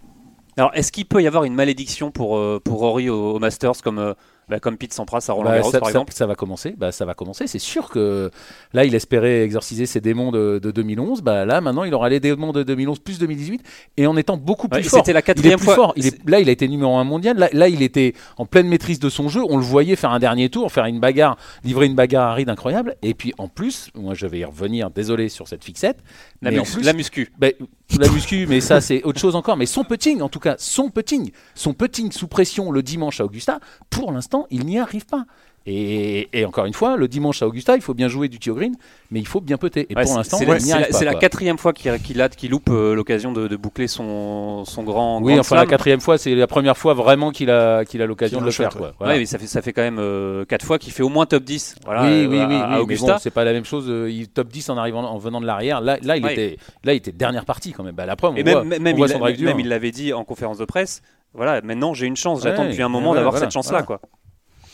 [0.58, 4.14] Alors, est-ce qu'il peut y avoir une malédiction pour, euh, pour Rory au, Masters euh,
[4.48, 6.74] bah, comme Pete Sampras à Roland Bah, Garros ça, par exemple ça va commencer.
[6.76, 7.46] Bah, ça va commencer.
[7.46, 8.30] C'est sûr que
[8.72, 11.22] là, il espérait exorciser ses démons de, de 2011.
[11.22, 13.62] Bah, là, maintenant, il aura les démons de 2011 plus 2018
[13.96, 15.00] et en étant beaucoup plus Ouais, fort.
[15.00, 15.74] C'était la Il est quatrième plus fois.
[15.74, 15.92] fort.
[15.96, 17.36] Il est- là, il a été numéro un mondial.
[17.38, 19.40] Là, là, il était en pleine maîtrise de son jeu.
[19.48, 22.48] On le voyait faire un dernier tour, faire une bagarre, livrer une bagarre à Reed
[22.48, 22.96] incroyable.
[23.02, 24.90] Et puis, en plus, moi, je vais y revenir.
[24.90, 25.98] Désolé sur cette fixette.
[26.42, 27.32] La, mais en plus- la muscu.
[27.38, 27.52] Ben,
[27.98, 29.56] la muscu, mais ça c'est autre chose encore.
[29.56, 33.24] Mais son putting, en tout cas, son putting, son putting sous pression le dimanche à
[33.24, 33.58] Augusta,
[33.90, 35.24] pour l'instant, il n'y arrive pas.
[35.68, 38.54] Et, et encore une fois, le dimanche à Augusta, il faut bien jouer du au
[38.54, 38.76] green,
[39.10, 39.84] mais il faut bien putter.
[39.90, 43.48] Et Ouais, pour l'instant, c'est la, quatrième fois qu'il a- qu'il loupe euh, l'occasion de,
[43.48, 45.20] de boucler son, son grand.
[45.20, 48.38] Oui, enfin la quatrième fois, c'est la première fois vraiment qu'il a, qu'il a l'occasion
[48.38, 48.70] de le faire.
[48.70, 48.86] shot, Quoi.
[48.88, 48.94] ouais.
[48.98, 49.14] Voilà.
[49.14, 50.00] Ouais, mais ça fait, ça fait quand même
[50.46, 51.74] 4 fois qu'il fait au moins top 10.
[51.84, 53.14] Voilà, oui, euh, oui, à- oui, à oui, Augusta.
[53.14, 53.86] bon, c'est pas la même chose.
[53.88, 55.80] euh, Il top 10 en arrivant, en venant de l'arrière.
[55.80, 57.96] Là, là, il était, là, il était dernière partie quand même.
[57.96, 59.48] Bah, la preuve, on Et voit, même, même, on voit il, son drive dur.
[59.48, 61.02] même il l'avait dit en conférence de presse.
[61.34, 62.44] Voilà, maintenant j'ai une chance.
[62.44, 63.86] J'attends Ouais, depuis un moment d'avoir voilà, cette chance-là, voilà.
[63.86, 64.00] quoi.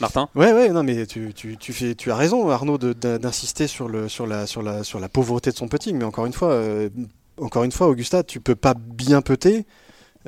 [0.00, 0.28] Martin?
[0.34, 4.08] Ouais, ouais, non, mais tu, tu, tu, fais, tu as raison, Arnaud, d'insister sur, le,
[4.08, 5.96] sur, la, sur, la, sur la pauvreté de son putting.
[5.96, 6.88] Mais encore une fois, euh,
[7.40, 9.64] encore une fois, Augusta, tu peux pas bien putter.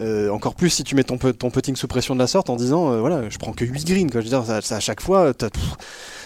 [0.00, 2.56] euh, encore plus si tu mets ton, ton putting sous pression de la sorte en
[2.56, 4.20] disant euh, voilà je prends que 8 greens quoi.
[4.22, 5.76] je veux dire ça, ça, à chaque fois t'as- pff,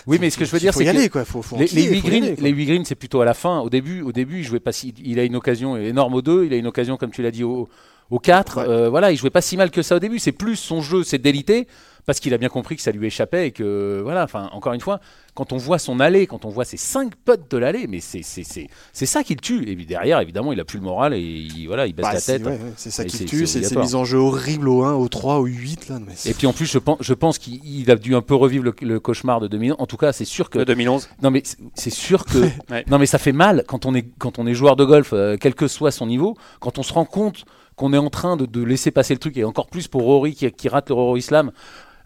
[0.06, 2.00] Oui, mais ce que je veux dire, c'est que quoi faut, faut Les, les 8
[2.00, 2.44] faut y greens, aller, quoi.
[2.44, 3.58] les huit greens, c'est plutôt à la fin.
[3.60, 6.46] Au début, au début, il jouait pas si, il a une occasion énorme au 2,
[6.46, 7.68] il a une occasion, comme tu l'as dit, au,
[8.10, 8.56] au 4.
[8.56, 8.64] Ouais.
[8.66, 10.18] Euh, voilà, il jouait pas si mal que ça au début.
[10.18, 11.66] C'est plus son jeu, c'est délité,
[12.08, 14.80] parce qu'il a bien compris que ça lui échappait et que, voilà, enfin, encore une
[14.80, 14.98] fois,
[15.34, 18.22] quand on voit son allée, quand on voit ses 5 putts de l'allée, mais c'est,
[18.22, 19.68] c'est, c'est, c'est ça qui le tue.
[19.68, 22.14] Et puis derrière, évidemment, il a plus le moral et il, voilà, il baisse Bah,
[22.14, 22.42] la tête.
[22.46, 24.94] ouais, ouais, c'est ça qui le tue c'est ces mises en jeu horribles au 1
[24.94, 27.60] au 3 au 8 là mais Et puis en plus, je pense, je pense qu'il
[27.62, 29.74] il a dû un peu revivre le, le cauchemar de 2000.
[29.78, 31.10] En tout cas, c'est sûr que de 2011.
[31.22, 32.38] non mais c'est- c'est sûr que
[32.72, 32.84] Ouais.
[32.90, 35.36] non mais ça fait mal quand on est quand on est joueur de golf, euh,
[35.38, 37.44] quel que soit son niveau, quand on se rend compte
[37.76, 40.34] qu'on est en train de, de laisser passer le truc et encore plus pour Rory
[40.34, 41.52] qui, qui rate le Rory Slam,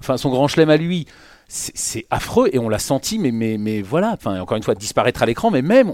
[0.03, 1.07] enfin son grand chelem à lui.
[1.49, 5.51] C'est affreux et on l'a senti, mais, mais, voilà, encore une fois disparaître à l'écran,
[5.51, 5.93] mais même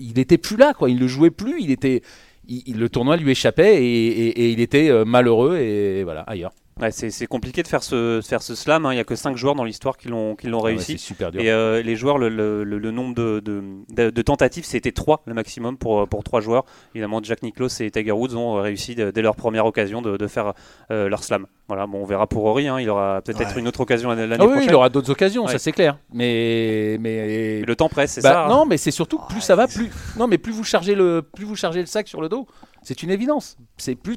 [0.00, 2.02] il était plus là, quoi, il ne jouait plus, il était,
[2.48, 6.50] le tournoi lui échappait et il était euh, malheureux et voilà ailleurs.
[6.80, 8.86] Ouais, c'est compliqué de faire ce, de faire ce slam.
[8.86, 8.92] hein.
[8.92, 10.92] Il n'y a que 5 joueurs dans l'histoire qui l'ont Ah ouais, réussi.
[10.92, 11.40] c'est super dur.
[11.42, 14.90] Et euh, les joueurs, le, le- le- le nombre de, de, de- de tentatives, c'était
[14.90, 16.64] 3 le maximum pour, pour 3 joueurs.
[16.94, 20.26] Évidemment, Jack Nicklaus et Tiger Woods ont réussi de- dès leur première occasion de, de
[20.26, 20.54] faire
[20.90, 21.46] euh, leur slam.
[21.68, 22.80] Voilà, bon, on verra pour Rory, hein.
[22.80, 23.60] il aura peut-être Ouais.
[23.60, 24.68] une autre occasion l'année Ah oui, prochaine.
[24.70, 25.52] il aura d'autres occasions, Ouais.
[25.52, 25.98] ça c'est clair.
[26.12, 28.48] Mais le temps presse, c'est Bah, ça hein.
[28.48, 31.22] Non, mais c'est surtout que plus ça va, plus non, mais plus vous chargez le
[31.22, 32.46] plus vous chargez le sac sur le dos.
[32.82, 33.56] C'est une évidence.
[33.76, 34.16] C'est plus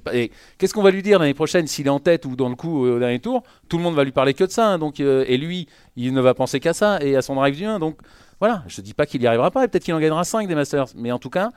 [0.57, 2.85] qu'est-ce qu'on va lui dire l'année prochaine s'il est en tête ou dans le coup
[2.85, 3.43] euh, au dernier tour?
[3.69, 4.69] Tout le monde va lui parler que de ça.
[4.69, 7.55] hein, donc euh, et lui, il ne va penser qu'à ça et à son drive
[7.55, 7.77] du 1.
[7.79, 7.99] Donc
[8.39, 9.67] voilà, je dis pas qu'il y arrivera pas.
[9.67, 10.87] Peut-être qu'il en gagnera 5 des Masters.
[10.95, 11.51] Mais en tout cas,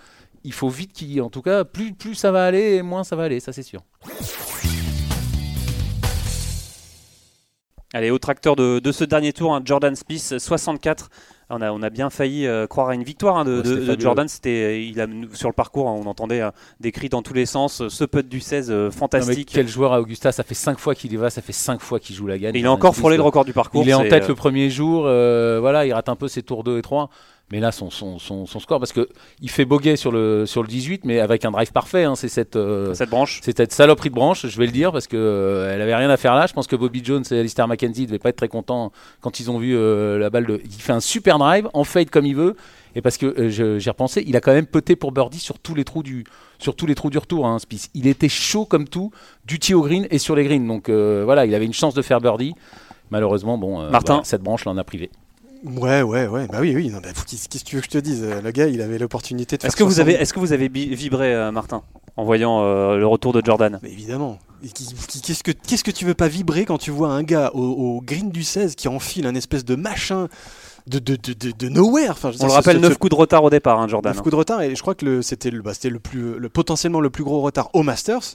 [0.44, 1.20] il faut vite qu'il.
[1.22, 3.40] En tout cas, plus ça va aller, moins ça va aller.
[3.40, 3.82] Ça c'est sûr.
[7.94, 11.08] Allez, au tracteur de, de ce dernier tour, un Jordan Spieth 64
[11.50, 13.62] On a, on a bien failli euh, croire à une victoire hein, de, Ouais, de-
[13.68, 14.00] c'était de fabuleux.
[14.02, 14.28] Jordan.
[14.28, 17.46] C'était, il a, sur le parcours, hein, on entendait euh, des cris dans tous les
[17.46, 17.88] sens.
[17.88, 19.50] Ce putt du 16, euh, Non, fantastique.
[19.52, 22.00] quel joueur à Augusta Ça fait 5 fois qu'il y va, ça fait 5 fois
[22.00, 22.54] qu'il joue la gagne.
[22.54, 23.82] Et il a encore frôlé le record du parcours.
[23.82, 26.78] Il est en tête le premier jour, voilà, il rate un peu ses tours 2
[26.78, 27.08] et 3.
[27.50, 29.08] Mais là, son, son, son, son score, parce que
[29.40, 32.04] il fait bogey sur le, sur le 18, mais avec un drive parfait.
[32.04, 33.40] hein, c'est cette, euh, cette branche.
[33.42, 36.10] c'est cette saloperie de branche, je vais le dire, parce que euh, elle avait rien
[36.10, 36.46] à faire là.
[36.46, 39.50] Je pense que Bobby Jones et Alistair McKenzie devaient pas être très contents quand ils
[39.50, 40.44] ont vu euh, la balle.
[40.44, 40.60] De...
[40.62, 42.54] Il fait un super drive, en fade comme il veut.
[42.94, 45.74] Et parce que euh, j'ai repensé, il a quand même peté pour birdie sur tous
[45.74, 46.24] les trous du,
[46.58, 47.46] sur tous les trous du retour.
[47.46, 47.56] Hein.
[47.94, 49.10] Il était chaud comme tout,
[49.46, 50.66] du tee au green et sur les greens.
[50.66, 52.54] Donc voilà, il avait une chance de faire birdie.
[53.10, 54.14] Malheureusement, bon, Martin.
[54.14, 55.10] voilà, cette branche l'en a privé.
[55.64, 56.46] Ouais, ouais, ouais.
[56.46, 56.88] Bah oui, oui.
[56.90, 59.56] Non, bah, qu'est-ce que tu veux que je te dise Le gars, il avait l'opportunité
[59.56, 61.82] de faire Est-ce que vous 60 avez, est-ce que vous avez vibré, euh, Martin,
[62.16, 63.78] en voyant euh, le retour de Jordan?
[63.82, 64.38] Mais évidemment.
[64.62, 68.00] Qu'est-ce que qu'est-ce que tu veux pas vibrer quand tu vois un gars au, au
[68.00, 70.26] green du 16 qui enfile un espèce de machin
[70.88, 73.14] de, de, de, de, nowhere enfin, je On le rappelle, ce- 9 ce- coups de
[73.14, 74.12] retard au départ, hein, Jordan.
[74.12, 76.48] neuf coups de retard et je crois que c'était le, bah, c'était le plus le,
[76.48, 78.34] potentiellement le plus gros retard au Masters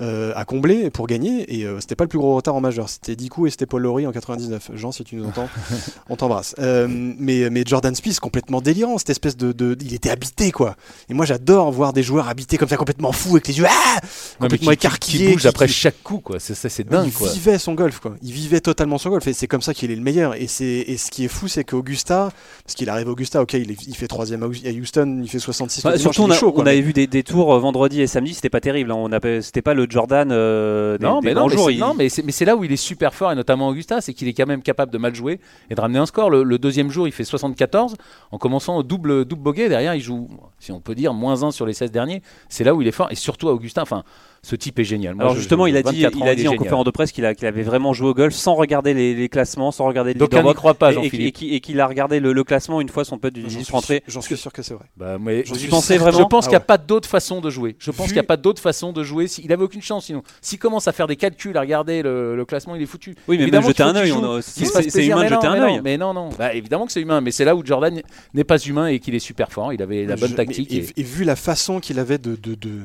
[0.00, 2.88] euh, à combler pour gagner et euh, c'était pas le plus gros retard en majeur
[2.88, 5.48] c'était 10 coups et c'était Paul Lowry en 99 Jean si tu nous entends
[6.08, 10.10] on t'embrasse Euh, mais, mais Jordan Spieth complètement délirant cette espèce de, de- il était
[10.10, 10.76] habité quoi
[11.08, 14.00] et moi j'adore voir des joueurs habités comme ça complètement fous avec les yeux ah
[14.38, 16.38] complètement qui- qui- écarquillés Qui bouge qui- après qui- chaque coup, quoi.
[16.38, 17.30] C'est ça, c'est dingue, il quoi.
[17.32, 18.14] vivait son golf, quoi.
[18.22, 20.34] Il vivait totalement son golf, et c'est comme ça qu'il est le meilleur.
[20.34, 22.30] Et c'est et ce qui est fou, c'est qu'Augusta,
[22.64, 25.38] parce qu'il arrive à Augusta, ok, il, est- il fait troisième à Houston, il fait
[25.38, 25.82] 66.
[25.82, 28.00] Bah, surtout, on, a- chaud, quoi, on mais- avait vu des, des tours euh, vendredi
[28.00, 28.92] et samedi, c'était pas terrible.
[28.92, 28.96] hein.
[28.98, 31.70] On a- c'était pas le Jordan euh, des, non, des mais non, mais jours.
[31.70, 34.00] il- non, mais c'est mais c'est là où il est super fort, et notamment Augusta,
[34.00, 36.30] c'est qu'il est quand même capable de mal jouer et de ramener un score.
[36.30, 37.94] Le, le deuxième jour, il fait 74
[38.32, 39.68] en commençant au double, double bogey.
[39.68, 42.22] Derrière, il joue, si on peut dire, moins 1 sur les 16 derniers.
[42.48, 43.82] C'est là où il est fort, et surtout à Augusta.
[43.82, 44.04] Enfin,
[44.42, 45.14] ce type est génial.
[45.16, 46.90] Moi, Alors justement, je- il a dit, 24 il ans, a dit en conférence de
[46.92, 49.84] presse qu'il a- qu'il avait vraiment joué au golf sans regarder les, les classements, sans
[49.86, 51.86] regarder le Donc, on n'y leaderboard, croit pas, et- et, et qu'il- et qu'il a
[51.86, 54.02] regardé le, le classement une fois son putt du J'en 18 suis, rentré.
[54.06, 54.84] j'en suis sûr que c'est vrai.
[54.96, 56.10] Bah, mais J'en je suis pensais certain.
[56.12, 57.74] vraiment Je pense Ah qu'il n'y a pas d'autre façon de jouer.
[57.80, 59.26] Je pense Vu- qu'il n'y a pas d'autre façon de jouer.
[59.26, 60.22] Si- Il avait aucune chance sinon.
[60.42, 63.10] S'il commence à faire des calculs, à regarder le, le classement, il est foutu.
[63.28, 63.90] Oui, mais même Évidemment jeter qu'il faut
[64.24, 65.76] un œil, c'est humain de jeter un mais œil.
[65.76, 66.28] non, Mais non, non.
[66.38, 68.00] Bah, évidemment que c'est humain, mais c'est là où Jordan
[68.34, 69.72] n'est pas humain et qu'il est super fort.
[69.72, 70.72] Il avait la bonne Je- tactique.
[70.72, 72.34] et- et, et vu la façon qu'il avait de.
[72.36, 72.80] de, de-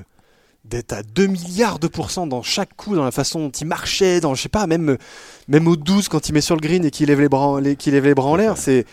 [0.65, 4.21] d'être à 2 milliards de pourcents dans chaque coup, dans la façon dont il marchait,
[4.21, 4.97] dans, je sais pas, même,
[5.49, 7.57] même au 12 quand il met sur le green et qu'il lève les bras en,
[7.57, 8.85] les- qu'il lève les bras en l'air, c'est,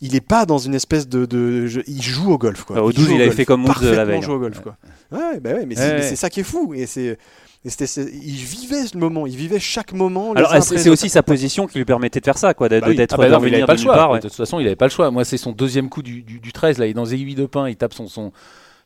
[0.00, 2.76] il est pas dans une espèce de, de- il joue au golf quoi.
[2.76, 3.36] Bah, au Il 12, joue il au avait golf.
[3.36, 4.22] fait comme Woods, la veille.
[4.22, 4.76] joué au golf quoi.
[5.10, 7.18] Ouais, bah ouais, mais c'est, Ouais, ça qui est fou et c'est,
[7.64, 10.32] il vivait le moment, il vivait chaque moment.
[10.32, 12.94] Alors c'est aussi sa position qui lui permettait de faire ça, quoi, Bah oui.
[12.96, 13.94] d'être Ah bah de non, mais il avait pas le choix.
[13.94, 14.18] part, ouais.
[14.20, 15.10] De toute façon, il avait pas le choix.
[15.10, 16.78] Moi, c'est son deuxième coup du, du, du 13.
[16.78, 17.68] Là, il est dans aiguilles de pain.
[17.68, 18.32] Il tape son, son,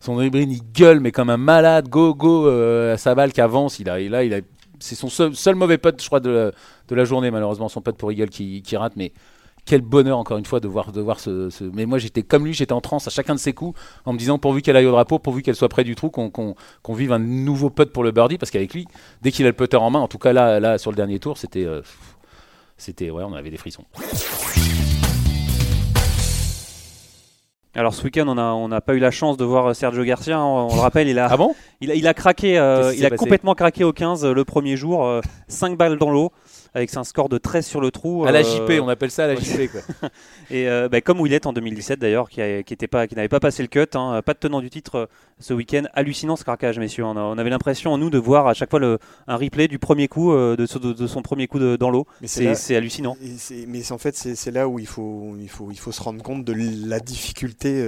[0.01, 1.89] son dribble, il gueule, mais comme un malade.
[1.89, 3.79] Go, go euh, à sa balle qui avance.
[3.79, 4.41] Il a, là, il a,
[4.81, 6.51] c'est son seul, seul mauvais putt, je crois, de la,
[6.89, 7.69] de la journée, malheureusement.
[7.69, 8.95] Son putt pour Eagle qui, qui rate.
[8.97, 9.13] Mais
[9.65, 12.45] quel bonheur, encore une fois, de voir, de voir ce, ce- Mais moi, j'étais comme
[12.45, 14.87] lui, j'étais en transe à chacun de ses coups, en me disant, pourvu qu'elle aille
[14.87, 16.55] au drapeau, pourvu qu'elle soit près du trou, qu'on
[16.95, 18.39] vive un nouveau putt pour le birdie.
[18.39, 18.87] Parce qu'avec lui,
[19.23, 21.19] dès qu'il a le putter en main, en tout cas là, là sur le dernier
[21.21, 21.65] tour, c'était.
[21.65, 21.81] euh,
[22.77, 23.85] c'était ouais, on avait des frissons.
[27.75, 30.37] Alors ce week-end, on n'a on n'a pas eu la chance de voir Sergio Garcia.
[30.39, 31.55] hein, On, on le rappelle, il a, Ah bon?
[31.81, 34.77] il a, il a craqué, euh, il a complètement craqué au 15 euh, le premier
[34.77, 36.33] jour, 5 balles dans l'eau,
[36.75, 38.25] avec un score de 13 sur le trou.
[38.25, 39.35] À la euh, JP, on appelle ça à la.
[39.37, 39.71] JP.
[39.71, 39.81] Quoi.
[40.51, 43.29] Et euh, bah, comme Willett en 2017 d'ailleurs, qui, a- qui était pas, qui n'avait
[43.29, 45.07] pas passé le cut, hein, pas de tenant du titre euh,
[45.39, 45.83] ce week-end.
[45.93, 47.05] Hallucinant ce craquage, messieurs.
[47.05, 49.79] On, a- on avait l'impression, nous, de voir à chaque fois le, un replay du
[49.79, 52.07] premier coup, de, ce- de- de son premier coup de- dans l'eau.
[52.57, 53.17] C'est hallucinant.
[53.51, 56.23] Et mais en fait, c'est là où il faut, il, faut, il faut se rendre
[56.23, 56.55] compte de
[56.89, 57.87] la difficulté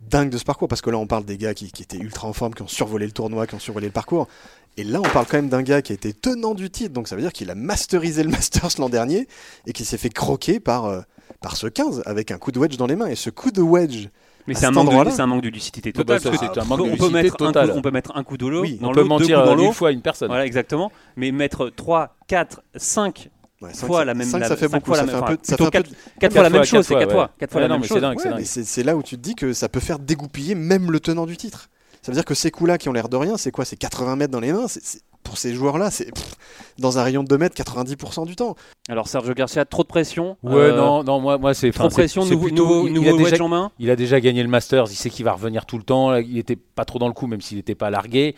[0.00, 0.68] dingue de ce parcours.
[0.68, 2.68] Parce que là, on parle des gars qui, qui étaient ultra en forme, qui ont
[2.68, 4.28] survolé le tournoi, qui ont survolé le parcours.
[4.76, 6.92] Et là, on parle quand même d'un gars qui a été tenant du titre.
[6.94, 9.28] Donc ça veut dire qu'il a masterisé le Masters l'an dernier
[9.66, 11.00] et qui s'est fait croquer par, euh,
[11.40, 13.06] par ce 15 avec un coup de wedge dans les mains.
[13.08, 14.08] Et ce coup de wedge,
[14.46, 16.20] Mais c'est un, manque de- c'est un manque de lucidité totale.
[16.20, 18.16] ça, parce que c'est un manque on de peut mettre un coup- on peut mettre
[18.16, 19.88] un coup de l'eau Oui, dans on peut l'eau, deux mentir coups dans une fois
[19.88, 20.28] à une personne.
[20.28, 20.90] Voilà, exactement.
[21.16, 23.28] Mais mettre 3, 4, 5
[23.60, 24.94] ouais, cinq, fois la même cinq, la- ça fait beaucoup.
[24.94, 26.64] Ça fait un enfin, peu, ça plutôt fait un peu- quatre- 4 fois la même
[26.64, 27.12] chose, c'est 4 ouais.
[27.14, 27.30] fois.
[27.38, 27.96] 4 fois la non, même mais chose.
[27.96, 28.44] c'est dingue, Ouais, c'est mais dingue.
[28.46, 31.26] c'est c'est là où tu te dis que ça peut faire dégoupiller même le tenant
[31.26, 31.68] du titre.
[32.02, 33.64] Ça veut dire que ces coups-là qui ont l'air de rien, c'est quoi?
[33.64, 34.66] C'est 80 mètres dans les mains?
[35.22, 36.08] Pour ces joueurs-là, c'est
[36.78, 38.56] dans un rayon de 2 mètres 90% du temps.
[38.88, 40.38] Alors Sergio Garcia, trop de pression.
[40.42, 41.70] Ouais, Euh, non, non, moi, moi c'est.
[41.72, 43.70] Trop de pression, nouveau, plutôt- nouveau, il, nouveau a déjà, wedge en main.
[43.78, 46.16] il a déjà gagné le Masters, il sait qu'il va revenir tout le temps.
[46.16, 48.34] Il était pas trop dans le coup, même s'il n'était pas largué.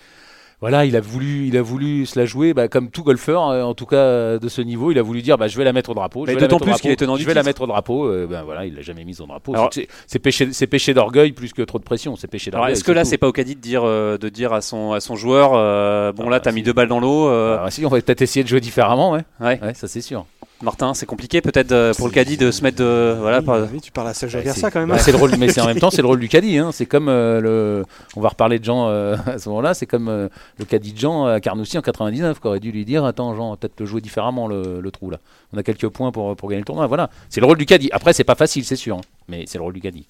[0.63, 3.63] Voilà, il a voulu, il a voulu se la jouer, bah, comme tout golfeur, euh,
[3.63, 5.73] en tout cas euh, de ce niveau, il a voulu dire, bah, je vais la
[5.73, 6.25] mettre au drapeau.
[6.25, 8.07] Je Mais d'autant plus drapeau, qu'il est tenant je du vais la mettre au drapeau.
[8.07, 9.53] euh, ben voilà, il l'a jamais mise au drapeau.
[9.55, 9.71] Alors-
[10.07, 12.15] C'est- péché, c'est péché d'orgueil plus que trop de pression.
[12.17, 12.73] C'est péché d'orgueil.
[12.73, 15.01] est-ce que là c'est pas au caddie de dire, euh, de dire à son, à
[15.01, 16.55] son joueur, euh, bon Ah là bah, t'as si.
[16.55, 17.27] mis deux balles dans l'eau.
[17.29, 19.21] Ah, si, on va peut-être essayer de jouer différemment, ouais.
[19.41, 19.59] ouais.
[19.61, 20.27] Ouais, ça c'est sûr.
[20.63, 23.17] Martin, c'est compliqué peut-être euh, pour le caddie de se mettre de.
[23.19, 24.89] Voilà, oui, bah tu parles à Sergio Bah, Garcia c'est- quand même.
[24.91, 26.57] bah, c'est le rôle, mais c'est en même temps c'est le rôle du caddie.
[26.59, 26.71] Hein.
[26.73, 27.85] C'est comme euh, le,
[28.17, 29.75] on va reparler de Jean euh, à ce moment-là.
[29.75, 32.85] C'est comme euh, le caddie de Jean à Carnoustie en 99, qui aurait dû lui
[32.85, 35.19] dire attends Jean, peut-être le jouer différemment le, le trou là.
[35.53, 36.87] On a quelques points pour, pour gagner le tournoi.
[36.87, 37.89] Voilà, c'est le rôle du caddie.
[37.93, 40.07] Après c'est pas facile, c'est sûr, hein, mais c'est le rôle du caddie.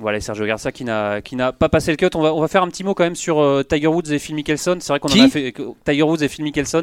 [0.00, 2.08] Voilà, Sergio Garcia qui n'a qui n'a pas passé le cut.
[2.16, 4.18] On va, on va faire un petit mot quand même sur euh, Tiger Woods et
[4.18, 4.78] Phil Mickelson.
[4.80, 5.54] C'est vrai qu'on en a fait
[5.84, 6.82] Tiger Woods et Phil Mickelson.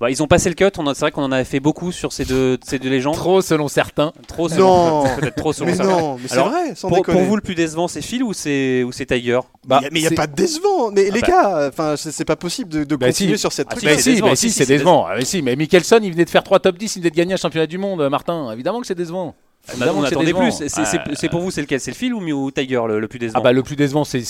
[0.00, 0.66] Bah, ils ont passé le cut.
[0.78, 3.14] On a- C'est vrai qu'on en avait fait beaucoup sur ces deux ces deux légendes.
[3.16, 4.12] Trop selon certains.
[4.28, 5.90] Trop selon- peut-être trop selon Mais certains.
[6.00, 7.18] non, mais c'est vrai, sans Pour, déconner.
[7.18, 9.40] pour vous, le plus décevant, c'est Phil ou c'est ou c'est Tiger?
[9.66, 10.92] Bah, mais il n'y a, pas de décevant.
[10.92, 11.26] Mais les bah.
[11.26, 13.40] gars, enfin, c'est pas possible de, de Bah, continuer si.
[13.40, 13.84] sur cette Ah, truc.
[13.84, 15.04] Mais si, mais si, c'est décevant.
[15.08, 17.16] Ah, mais si, mais Mickelson, il venait de faire 3 top 10, il venait de
[17.16, 18.52] gagner un championnat du monde, Martin.
[18.52, 19.34] Évidemment que c'est décevant.
[19.68, 20.52] Bah, Évidemment On que c'est attendait plus.
[20.68, 21.80] C'est- Ah, pour vous, c'est lequel?
[21.80, 23.38] C'est le Phil ou, Tiger le, le plus décevant?
[23.38, 24.22] Ah bah le plus décevant c'est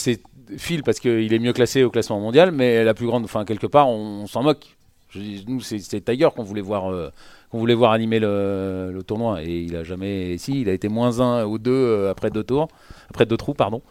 [0.58, 3.66] Phil parce qu'il est mieux classé au classement mondial, mais la plus grande, enfin quelque
[3.66, 4.76] part on, on s'en moque.
[5.10, 7.10] Je dis, nous c'est Tiger qu'on voulait voir, euh,
[7.50, 10.88] qu'on voulait voir animer le, le tournoi et il a jamais, si il a été
[10.88, 12.68] moins un ou deux euh, après deux tours,
[13.10, 13.82] après deux trous pardon.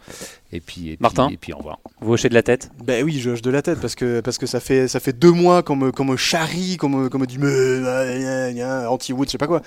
[0.52, 1.28] Et puis, et puis- Martin?
[1.28, 1.78] et puis au revoir.
[2.00, 2.70] Vous hochez de la tête?
[2.84, 5.12] Ben oui, je hoche de la tête parce que, parce que ça, fait, ça fait
[5.12, 8.90] deux mois qu'on me, qu'on me charrie, qu'on me, qu'on me dit mais, gna, gna,
[8.90, 9.62] anti-wood, je sais pas quoi.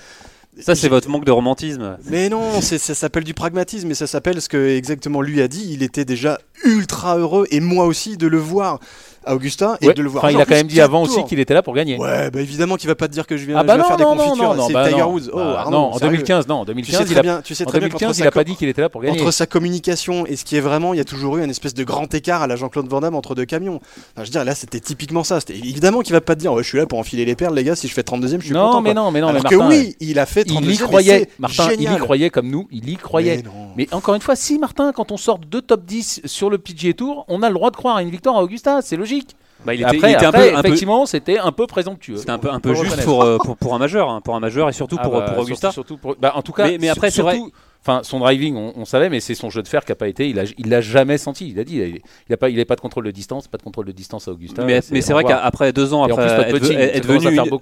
[0.60, 1.98] Ça, c'est votre manque de romantisme.
[2.06, 5.68] Mais non, ça s'appelle du pragmatisme et ça s'appelle ce que exactement lui a dit.
[5.70, 8.80] Il était déjà ultra heureux et moi aussi de le voir
[9.26, 10.24] à Augusta et Ouais, de le voir.
[10.24, 11.98] enfin, il a quand même dit avant aussi qu'il était là pour gagner.
[11.98, 13.82] Ouais, bah évidemment qu'il va pas te dire que je viens, Ah je bah viens
[13.82, 14.48] non, faire des non, non, confitures.
[14.48, 15.06] non, non, c'est bah Tiger non.
[15.12, 15.30] Woods.
[15.32, 16.10] Oh, Bah Arnaud, non, en sérieux.
[16.12, 17.88] 2015, non, en Tu sais 2015, très il a, bien, tu sais en très bien
[17.88, 19.20] qu'entre 2015, sa il a co- pas dit qu'il était là pour gagner.
[19.20, 21.74] Entre sa communication et ce qui est vraiment, il y a toujours eu un espèce
[21.74, 23.76] de grand écart à la Jean-Claude Van Damme entre deux camions.
[23.76, 25.40] Enfin, je veux dire, là, c'était typiquement ça.
[25.40, 27.54] C'était évidemment qu'il va pas te dire, ouais, je suis là pour enfiler les perles,
[27.54, 27.74] les gars.
[27.76, 28.80] Si je fais 32 e je suis non, content.
[28.80, 29.02] mais quoi.
[29.02, 31.28] non, mais non, mais que oui, il a fait 32 il y croyait.
[31.38, 33.36] Martin, il y croyait comme nous, il y croyait.
[33.38, 33.50] Mais non.
[33.76, 36.92] Mais encore une fois, si Martin, quand on sort deux top 10 sur le PGA
[36.94, 39.15] Tour, on a le droit de croire à une victoire à Augusta, c'est logique.
[39.64, 42.18] Bah, il était, après, il était après, un peu, effectivement, c'était un peu présomptueux.
[42.18, 44.40] c'était un peu, un peu juste pour, euh, pour, pour un majeur, hein, pour un
[44.40, 45.72] majeur et surtout Ah pour, bah, pour Augusta.
[45.72, 47.50] Surtout, surtout pour- bah, en tout cas, Mais- mais après, c'est surtout-
[47.88, 50.08] Enfin, son driving, on, on savait, mais c'est son jeu de fer qui a pas
[50.08, 50.28] été.
[50.28, 51.48] Il a, il l'a jamais senti.
[51.50, 53.62] Il a dit, il, il a pas, il pas de contrôle de distance, pas de
[53.62, 54.64] contrôle de distance à Augusta.
[54.90, 56.74] mais c'est vrai qu'après deux ans, après être, venu,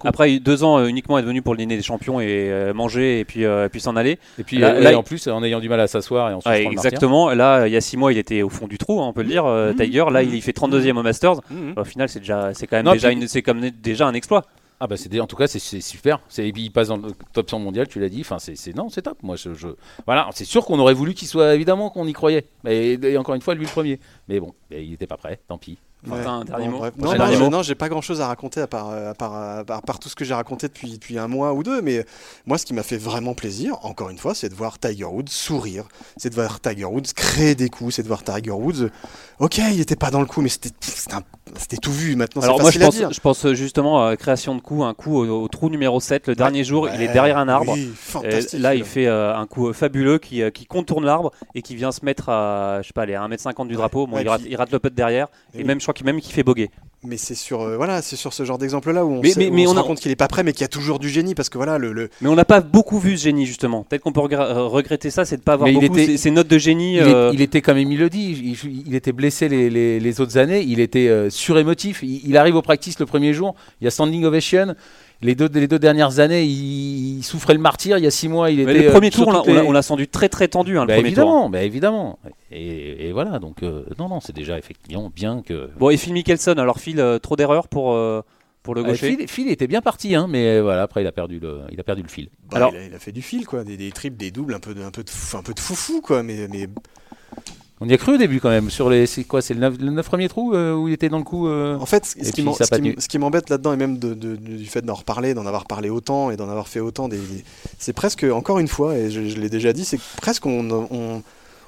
[0.09, 3.19] après deux ans euh, uniquement être venu pour le dîner des champions et euh, manger
[3.19, 4.17] et puis, euh, puis s'en aller.
[4.39, 6.33] Et puis là- là, et il- en plus, en ayant du mal à s'asseoir et
[6.33, 7.29] en souffrant Ouais, le exactement.
[7.31, 9.21] Là, il y a six mois, il était au fond du trou, hein, on peut
[9.21, 9.45] le dire.
[9.45, 9.75] Mhm.
[9.75, 11.35] Tiger, là, il fait 32e au Masters.
[11.51, 11.73] Mhm.
[11.77, 14.13] Au final, c'est déjà, c'est quand même Non, déjà, puis- une- c'est comme déjà un
[14.15, 14.43] exploit.
[14.79, 16.19] Ah bah c'est en tout cas c'est super.
[16.27, 18.21] C'est et puis il passe dans le top 100 mondial, tu l'as dit.
[18.21, 19.21] Enfin c'est non c'est top.
[19.23, 19.49] Moi je,
[20.05, 22.45] voilà c'est sûr qu'on aurait voulu qu'il soit évidemment qu'on y croyait.
[22.67, 23.99] Et, encore une fois lui le premier.
[24.27, 25.39] Mais bon il était pas prêt.
[25.47, 25.77] Tant pis.
[26.07, 26.93] Martin, un dernier bon, mot bref.
[26.97, 29.63] Prochain Non, non, j'ai pas grand chose à raconter à part, euh, à part, à
[29.63, 31.81] part- à part tout ce que j'ai raconté depuis, depuis un mois ou deux.
[31.81, 32.05] Mais
[32.45, 35.29] moi, ce qui m'a fait vraiment plaisir, encore une fois, c'est de voir Tiger Woods
[35.29, 35.85] sourire.
[36.17, 37.95] C'est de voir Tiger Woods créer des coups.
[37.95, 38.89] C'est de voir Tiger Woods.
[39.39, 42.41] Ok, il était pas dans le coup, mais c'était tout vu maintenant.
[42.41, 43.11] Alors c'est moi je pense, dire.
[43.11, 46.35] je pense justement à création de coup, un coup au, au trou numéro 7, le
[46.35, 47.73] dernier jour, il est derrière un arbre.
[47.73, 48.59] oui, Et fantastique.
[48.61, 51.91] là, il fait euh, un coup fabuleux qui, euh, qui contourne l'arbre et qui vient
[51.91, 54.07] se mettre à, je sais pas, aller à 1m50 du drapeau.
[54.07, 55.27] Bon, Ouais, il, rate, puis- il rate le putt derrière.
[55.53, 55.67] Et Et oui.
[55.67, 56.69] même, je crois même qu'il fait boguer.
[57.07, 59.49] Mais c'est sur, euh, voilà, c'est sur ce genre d'exemple-là où on, Mais- sait- mais-
[59.49, 60.65] où mais on on se a- rend compte qu'il est pas prêt, mais qu'il y
[60.65, 63.15] a toujours du génie parce que voilà, le, le- Mais on n'a pas beaucoup vu
[63.15, 63.83] ce génie justement.
[63.83, 66.47] Peut-être qu'on peut euh, regretter ça, c'est de pas avoir il beaucoup était- ces, notes
[66.47, 66.93] de génie.
[66.95, 68.57] Il, est- euh, il était comme il le dit.
[68.63, 70.61] Il, il était blessé les, les- les autres années.
[70.67, 71.99] Il était euh, surémotif.
[72.01, 73.53] Il, il arrive au practice le premier jour.
[73.81, 74.73] Il y a standing ovation.
[75.25, 77.97] Les deux, les deux dernières années, il, il souffrait le martyr.
[77.97, 78.81] Il y a six mois, il mais était.
[78.83, 80.77] le euh, premier sur tour, on l'a- les- on senti très très tendu.
[80.77, 81.23] Hein, le Bah, premier tour.
[81.23, 82.19] évidemment, bah, évidemment.
[82.51, 85.69] Et, et voilà, donc euh, non, non, c'est déjà effectivement bien que.
[85.77, 88.21] Bon, et Phil Mickelson, alors Phil, euh, trop d'erreurs pour, euh,
[88.63, 89.15] pour le Euh, gaucher.
[89.17, 91.79] Phil, Phil était bien parti, hein, mais euh, voilà, après il a perdu le, il
[91.79, 92.29] a perdu le fil.
[92.49, 94.53] bah, Alors- il, a, il a fait du fil, quoi, des, des triples, des doubles,
[94.53, 96.23] un peu de, un peu de, fou- un peu de foufou, quoi.
[96.23, 96.67] Mais, mais
[97.85, 98.69] On y a cru au début quand même.
[98.69, 101.09] Sur les, c'est quoi, c'est le 9, le neuf premier trou euh, où il était
[101.09, 101.47] dans le coup.
[101.47, 102.63] euh, En fait, ce qui m'en- ce
[102.97, 106.37] ce m'embête là-dedans, et même de- du fait d'en reparler, d'en avoir parlé autant et
[106.37, 107.43] d'en avoir fait autant, des, des-
[107.77, 110.69] c'est presque, encore une fois, et je, je l'ai déjà dit, c'est que presque on
[110.71, 111.21] on-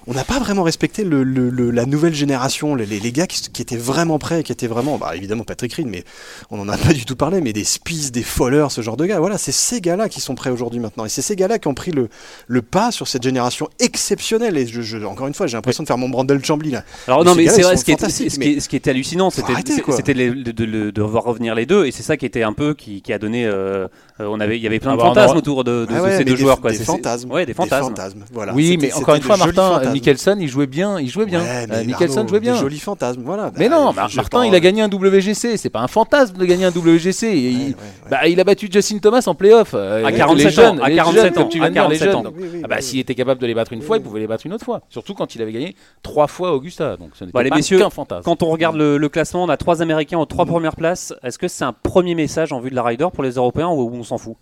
[0.07, 3.27] on n'a pas vraiment respecté le, le- le- la nouvelle génération, les, les- les gars
[3.27, 6.03] qui, étaient vraiment prêts, qui étaient vraiment, bah, évidemment Patrick Reed, mais
[6.49, 9.05] on n'en a pas du tout parlé, mais des Spies, des Fowler, ce genre de
[9.05, 9.19] gars.
[9.19, 11.05] Voilà, c'est ces gars-là qui sont prêts aujourd'hui maintenant.
[11.05, 12.09] Et c'est ces gars-là qui ont pris le,
[12.47, 14.57] le pas sur cette génération exceptionnelle.
[14.57, 16.83] Et je, je- encore une fois, j'ai l'impression de faire mon Brandel Chambly là.
[17.07, 18.75] Alors Mais non, mais c'est vrai, ce qui, est, fantastiques, ce, qui est- ce qui
[18.75, 19.53] était hallucinant, c'était
[20.13, 23.01] de, de- de voir revenir les deux, et c'est ça qui était un peu qui,
[23.01, 23.87] qui a donné euh,
[24.19, 25.85] Euh, on avait, il y avait plein Ah de bah, on fantasmes aura- autour de,
[25.85, 26.59] de Ah ouais, ces deux des- joueurs.
[26.59, 26.71] Quoi.
[26.71, 27.29] Des fantasmes.
[27.31, 28.23] Ouais, des fantasmes.
[28.33, 28.51] Voilà.
[28.55, 31.41] Oui, mais encore une fois, Martin, Mikkelsen, il jouait bien, il jouait bien.
[31.41, 32.53] Ouais, Euh, mais Mikkelsen Arnaud, jouait bien.
[32.53, 33.51] Des jolis fantasmes, voilà.
[33.57, 35.57] Mais Bah, non, Mar- je Martin, pas- il a gagné un WGC.
[35.57, 37.27] C'est pas un fantasme de gagner un WGC.
[37.27, 37.75] Et Ouais, il, ouais, ouais.
[38.09, 39.71] bah, il a battu Justin Thomas en playoff.
[39.73, 41.69] euh, À les 47 jeunes, ans, à les 47 jeunes, ans, comme tu viens à
[41.69, 42.27] de dire, les 47 jeunes.
[42.27, 42.61] ans.
[42.63, 44.53] Ah bah, s'il était capable de les battre une fois, il pouvait les battre une
[44.53, 44.81] autre fois.
[44.89, 46.97] Surtout quand il avait gagné trois fois Augusta.
[46.97, 48.23] Donc ce n'était pas qu'un fantasme.
[48.23, 50.49] Quand on regarde le, le classement, on a trois Américains aux trois Mm.
[50.49, 51.13] premières places.
[51.23, 53.91] Est-ce que c'est un premier message en vue de la Ryder pour les Européens ou
[53.93, 54.35] on s'en fout?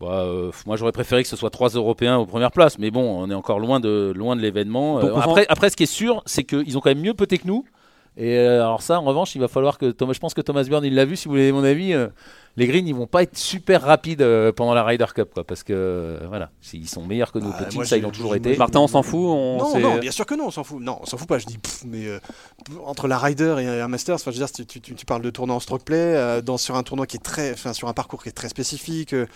[0.00, 3.02] Bah, euh, moi, j'aurais préféré que ce soit trois Européens aux premières places, mais bon,
[3.02, 5.00] on est encore loin de, loin de l'événement.
[5.00, 7.48] Euh, après, après, ce qui est sûr, c'est qu'ils ont quand même mieux peut-être que
[7.48, 7.64] nous.
[8.16, 10.64] Et euh, alors ça, en revanche, il va falloir que Thomas, je pense que Thomas
[10.64, 11.16] Byrne, il l'a vu.
[11.16, 11.94] Si vous voulez mon avis,
[12.58, 15.62] les greens, ils vont pas être super rapides euh, pendant la Ryder Cup, quoi, parce
[15.62, 18.34] que euh, voilà, ils sont meilleurs que nos Ah, petits, moi, ça ils l'ont toujours
[18.34, 18.56] été.
[18.56, 20.80] Martin, on s'en fout on Non, sait- non, bien sûr que non, on s'en fout.
[20.82, 21.38] Non, on s'en fout pas.
[21.38, 22.18] Je dis, pff, mais euh,
[22.84, 25.22] entre la Ryder et un Masters, enfin, je veux dire, tu, tu- tu- tu parles
[25.22, 27.88] de tournoi en stroke play, euh, dans, sur un tournoi qui est très, enfin, sur
[27.88, 29.26] un parcours qui est très spécifique, euh,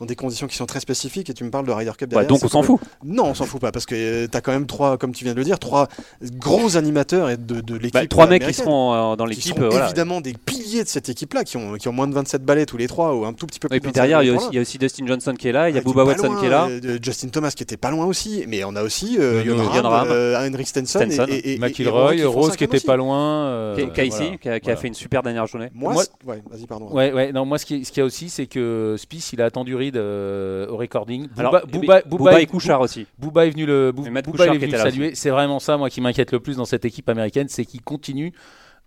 [0.00, 2.06] dans des conditions qui sont très spécifiques, et tu me parles de Ryder Cup Ouais,
[2.08, 2.28] derrière.
[2.28, 2.80] donc on s'en fout.
[3.04, 5.24] même- Non, on s'en fout pas, parce que tu as quand même trois, comme tu
[5.24, 5.88] viens de le dire, trois
[6.22, 7.94] gros animateurs et de, de l'équipe.
[7.94, 9.58] Bah, trois mecs qui seront euh, dans qui l'équipe.
[9.60, 9.86] euh, voilà.
[9.86, 12.78] évidemment des piliers de cette équipe-là, qui ont, qui ont moins de 27 balais tous
[12.78, 14.32] les trois, ou un tout petit peu plus Et puis 27 derrière, il y, a
[14.34, 15.90] aussi, pour il y a aussi Dustin Johnson qui est là, il y a pas
[15.90, 16.68] Watson loin, qui est là.
[16.70, 20.66] euh, Justin Thomas qui était pas loin aussi, mais on a aussi euh, euh, Henrik
[20.66, 21.26] Stenson, Stenson.
[21.28, 22.86] et, et, McIlroy, Rose qui était aussi.
[22.86, 23.44] pas loin.
[23.46, 24.38] euh, Ca- Casey, voilà.
[24.38, 24.76] qui, a, qui a Voilà.
[24.80, 25.68] fait une super dernière journée.
[25.74, 26.88] Moi, Moi- c'est- ouais, vas-y, pardon.
[26.90, 29.42] Ouais, ouais, non, moi ce qui- ce qu'il y a aussi, c'est que Spice, il
[29.42, 31.28] a attendu Reed euh, au recording.
[31.36, 33.06] Alors, Booba, Booba, Booba Booba et Couchard aussi.
[33.18, 34.46] Booba est venu le, Booba
[34.78, 35.14] saluer.
[35.14, 38.32] C'est vraiment ça, moi, qui m'inquiète le plus dans cette équipe américaine, c'est qu'ils continuent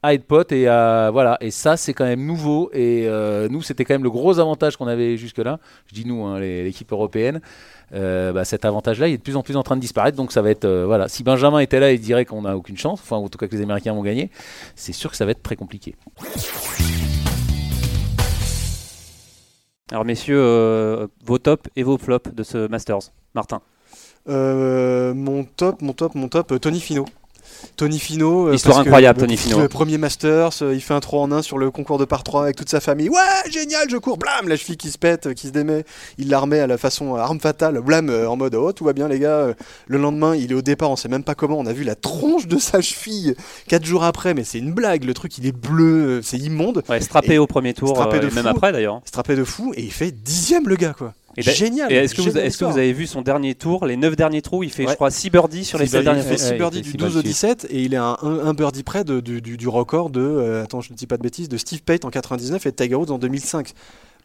[0.06, 1.38] à être potes et à voilà.
[1.42, 2.70] Et ça, c'est quand même nouveau.
[2.74, 5.60] Et euh, nous, c'était quand même le gros avantage qu'on avait jusque-là.
[5.88, 7.42] Je dis nous, hein, les- l'équipe européenne.
[7.94, 10.18] Euh, bah, cet avantage-là, il est de plus en plus en train de disparaître.
[10.18, 11.08] Donc ça va être euh, voilà.
[11.08, 13.00] Si Benjamin était là, il dirait qu'on n'a aucune chance.
[13.04, 14.32] Enfin, en tout cas que les Américains vont gagner.
[14.76, 15.96] C'est sûr que ça va être très compliqué.
[19.92, 23.12] Alors messieurs, euh, vos tops et vos flops de ce Masters.
[23.36, 23.62] Martin.
[24.28, 27.06] Euh, mon top, mon top, mon top, euh, Tony Fino.
[27.78, 28.48] Tony Fino.
[28.48, 29.62] euh, Histoire que incroyable, le- Tony.
[29.62, 32.24] Le premier Masters, euh, il fait un 3 en 1 sur le concours de par
[32.24, 33.10] 3 avec toute sa famille.
[33.10, 35.84] Ouais, génial, je cours, blam, la cheville qui se pète, euh, qui se démet.
[36.18, 39.08] Il la remet à la façon arme fatale, blam, en mode oh, tout va bien,
[39.08, 39.48] les gars.
[39.88, 41.58] Le lendemain, il est au départ, on sait même pas comment.
[41.60, 43.36] On a vu la tronche de sa cheville
[43.68, 45.04] 4 jours après, mais c'est une blague.
[45.04, 46.84] Le truc, il est bleu, c'est immonde.
[46.90, 49.02] Ouais, strappé Et- au premier tour, strappé euh, de même après d'ailleurs.
[49.06, 51.14] Strappé de fou, et il fait dixième, le gars, quoi.
[51.38, 51.92] Et Génial.
[51.92, 54.70] Et est-ce que, vous, que avez vu son dernier tour, les 9 derniers trous Il
[54.72, 56.46] fait, je crois, 6 birdies sur les Six 7 birdies, derniers Il fait tours.
[56.46, 58.54] 6 ouais, birdies du six 12 au balles 17 et il est à un, un
[58.54, 61.24] birdie près de- du, du- du record de, euh, attends je ne dis pas de
[61.24, 63.74] bêtises, de Steve Pate en 99 et de Tiger Woods en 2005.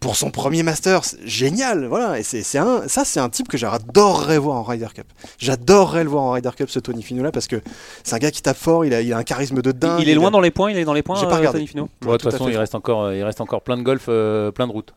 [0.01, 2.19] Pour son premier Masters, génial, voilà.
[2.19, 5.05] Et c'est, un, ça c'est un type que j'adorerais voir en Ryder Cup.
[5.39, 7.57] J'adorerais le voir en Ryder Cup ce Tony Finau là parce que
[8.03, 10.01] c'est un gars qui tape fort, il a, il a un charisme de dingue.
[10.01, 11.39] Il est loin a- dans les points, il est dans les points, J'ai pas euh,
[11.39, 11.67] regardé.
[11.67, 12.53] Tony Ouais, de toute façon, fait.
[12.53, 14.95] il reste encore, il reste encore plein de golf, euh, plein de routes.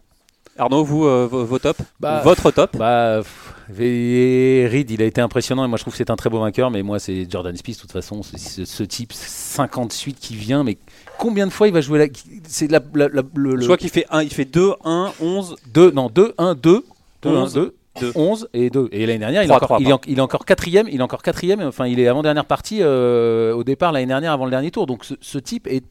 [0.58, 3.22] Arnaud, vous, euh, vos, tops Bah, Votre top Bah,
[3.70, 6.70] Reed, il a été impressionnant et moi je trouve que c'est un très beau vainqueur.
[6.70, 10.64] Mais moi, c'est Jordan Spieth, de toute façon, ce, ce type 58 qui vient.
[10.64, 10.78] Mais
[11.18, 12.06] combien de fois il va jouer là
[12.48, 15.56] C'est la, la- la- le, Je vois qu'il fait, un, il fait 2, 1, 11.
[15.74, 16.84] 2, non, 2, 1, 2,
[17.24, 18.12] 2, 1, 11, 2, deux.
[18.16, 18.90] 11 et 2.
[18.92, 20.88] Et l'année dernière, il, est encore, trois, il, est il est encore quatrième.
[20.90, 21.62] Il est encore quatrième.
[21.62, 24.86] Enfin, il est avant dernière partie euh, au départ l'année dernière, avant le dernier tour.
[24.88, 25.84] Donc ce, ce type est.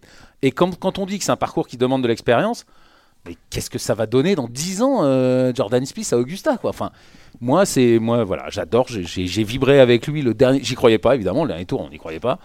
[0.42, 2.66] Et quand, quand on dit que c'est un parcours qui demande de l'expérience,
[3.26, 6.70] mais qu'est-ce que ça va donner dans 10 ans, euh, Jordan Spieth à Augusta, quoi?
[6.70, 6.90] Enfin,
[7.40, 8.86] moi, c'est moi, voilà, j'adore.
[8.88, 10.60] j'ai- vibré avec lui le dernier.
[10.62, 11.44] J'y croyais pas, évidemment.
[11.44, 12.38] Le dernier tour, on n'y croyait pas.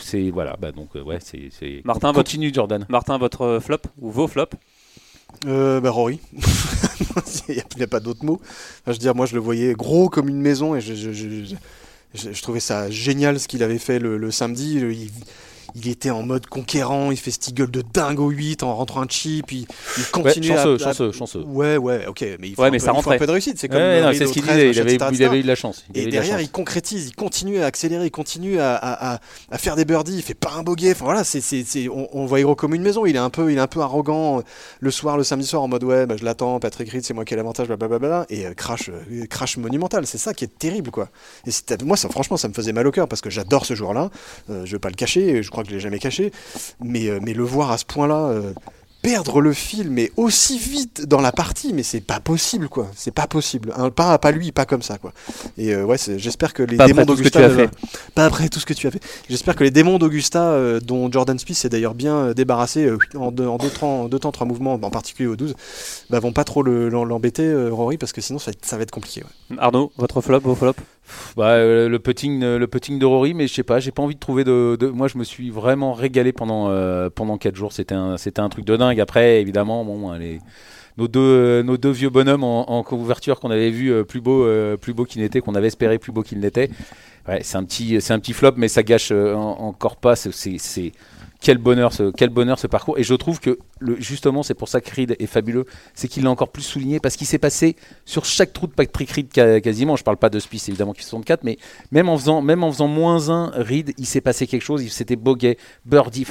[0.00, 2.86] C'est voilà, bah donc euh, ouais, c'est c'est- Martin, votre- continue Jordan.
[2.88, 4.56] Martin, votre euh, flop ou vos flops?
[5.46, 6.18] Euh, bah Rory.
[7.48, 8.40] Il n'y a, pas d'autre mot.
[8.42, 8.48] Enfin,
[8.86, 11.44] je veux dire, moi je le voyais gros comme une maison et je, je, je,
[12.14, 14.76] je- je trouvais ça génial ce qu'il avait fait le, le samedi.
[14.76, 15.10] Il,
[15.74, 19.02] il était en mode conquérant, il fait ce gueule de dingue au 8 en rentrant
[19.02, 21.42] un chip, il, il Ouais, continue chanceux, à, à- chanceux, chanceux.
[21.46, 23.26] Ouais, ouais, ok, mais il faut, Ouais, un, mais peu, ça il faut un peu
[23.26, 23.58] de réussite.
[23.58, 24.70] C'est comme Ouais, c'est ce qu'il 13, disait.
[24.70, 25.84] Il avait, il avait eu de la chance.
[25.94, 26.46] Il et de derrière, chance.
[26.46, 30.34] il concrétise, il continue à accélérer, il continue à, à- faire des birdies, il fait
[30.34, 30.92] pas un bogey.
[30.92, 33.06] Enfin voilà, c'est, c'est, c'est- on, voit gros comme une maison.
[33.06, 34.42] Il est un peu, il est un peu arrogant euh,
[34.80, 37.24] le soir, le samedi soir, en mode ouais, bah, je l'attends, Patrick Reed, c'est moi
[37.24, 38.26] qui ai l'avantage, blablabla.
[38.30, 40.06] Et euh, crash, euh, crash monumental.
[40.06, 41.08] C'est ça qui est terrible, quoi.
[41.46, 41.50] Et
[41.84, 44.10] moi, ça, franchement, ça me faisait mal au cœur parce que j'adore ce joueur-là.
[44.50, 46.32] Euh, je vais pas le cacher, je crois que je l'ai jamais caché.
[46.80, 48.28] Mais, euh, mais le voir à ce point-là.
[48.28, 48.52] euh,
[49.02, 52.88] Perdre le fil, mais aussi vite dans la partie, mais c'est pas possible, quoi.
[52.96, 53.72] C'est pas possible.
[53.76, 55.12] Un, pas, pas lui, pas comme ça, quoi.
[55.58, 57.48] Et euh, ouais, j'espère que les Pas démons après tout ce que d'Augusta tu as
[57.50, 57.70] ne- fait.
[58.16, 59.00] pas après tout ce que tu as fait.
[59.30, 63.30] J'espère que les démons d'Augusta, euh, dont Jordan Spieth s'est d'ailleurs bien débarrassé euh, en,
[63.30, 65.54] deux, en deux, temps, en deux temps, trois mouvements, en particulier au 12,
[66.10, 68.66] bah, vont pas trop le- l'em- l'embêter, euh, Rory, parce que sinon ça, va être-
[68.66, 69.22] ça va être compliqué.
[69.22, 69.56] ouais.
[69.60, 70.80] Arnaud, votre flop, vos flops?
[71.36, 74.14] Bah, euh, le putting, euh, le de Rory, mais je sais pas, j'ai pas envie
[74.14, 77.72] de trouver de, Moi, je me suis vraiment régalé pendant euh, pendant quatre jours.
[77.72, 79.00] C'était un, c'était un truc de dingue.
[79.00, 80.40] Après, évidemment, bon, les
[80.98, 84.76] nos deux, nos deux vieux bonhommes en, couverture qu'on avait vu euh, plus beau, euh,
[84.76, 86.70] plus beau qu'il n'était, qu'on avait espéré plus beau qu'il n'était.
[87.28, 90.16] Ouais, c'est un petit, c'est un petit flop, mais ça gâche euh, en- encore pas.
[90.16, 90.92] C'est-
[91.46, 91.92] quel bonheur,
[92.58, 92.98] ce, parcours.
[92.98, 93.56] Et je trouve que
[93.98, 97.14] justement, c'est pour ça que Reed est fabuleux, c'est qu'il l'a encore plus souligné parce
[97.14, 99.28] qu'il s'est passé sur chaque trou de Patrick Reed
[99.62, 99.94] quasiment.
[99.94, 101.56] Je parle pas de Spice évidemment qui fait 64, mais
[101.92, 104.82] même en faisant, même en faisant moins un Reed, il s'est passé quelque chose.
[104.82, 106.26] Il C'était bogey, birdie.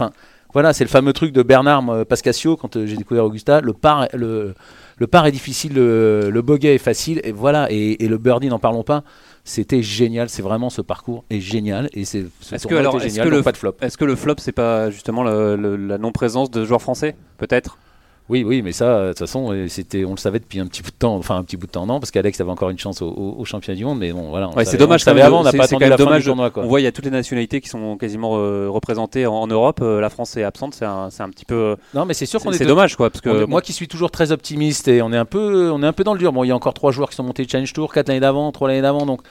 [0.52, 3.62] Voilà, c'est le fameux truc de Bernard euh, Pascasio quand euh, j'ai découvert Augusta.
[3.62, 4.06] Le par,
[5.26, 7.68] est difficile, le, le est facile, et voilà.
[7.72, 9.04] Et, et le birdie, n'en parlons pas.
[9.48, 10.28] C'était génial.
[10.28, 12.26] C'est vraiment ce parcours est génial et c'est.
[12.42, 13.76] ce Est-ce que alors, est-ce génial, que le pas de flop.
[13.80, 17.78] Est-ce que le flop, c'est pas justement le- le- la non-présence de joueurs français Peut-être?
[18.28, 20.82] Oui, oui, mais ça, de toute façon, euh, c'était, on le savait depuis un petit
[20.82, 22.80] bout de temps, enfin un petit bout de temps, non, parce qu'Alex avait encore une
[22.80, 24.50] chance au, au, au championnat du monde, mais bon, voilà.
[24.56, 26.24] Ouais, c'est dommage on savait avant, on n'a c'est- pas attendu la fin dommage.
[26.24, 26.64] du tournoi, quoi.
[26.64, 29.46] On voit, il y a toutes les nationalités qui sont quasiment euh, représentées en, en
[29.46, 29.80] Europe.
[29.84, 31.76] Euh, la France est absente, c'est un, un petit peu.
[31.94, 33.88] Non, mais c'est sûr qu'on est c'est dommage, quoi, parce que est- moi qui suis
[33.88, 36.34] toujours très optimiste et on est un peu, on est un peu dans le dur.
[36.34, 38.20] Bon, il y a encore trois joueurs qui sont montés de Challenge Tour, quatre l'année
[38.22, 39.22] d'avant, trois l'année d'avant, donc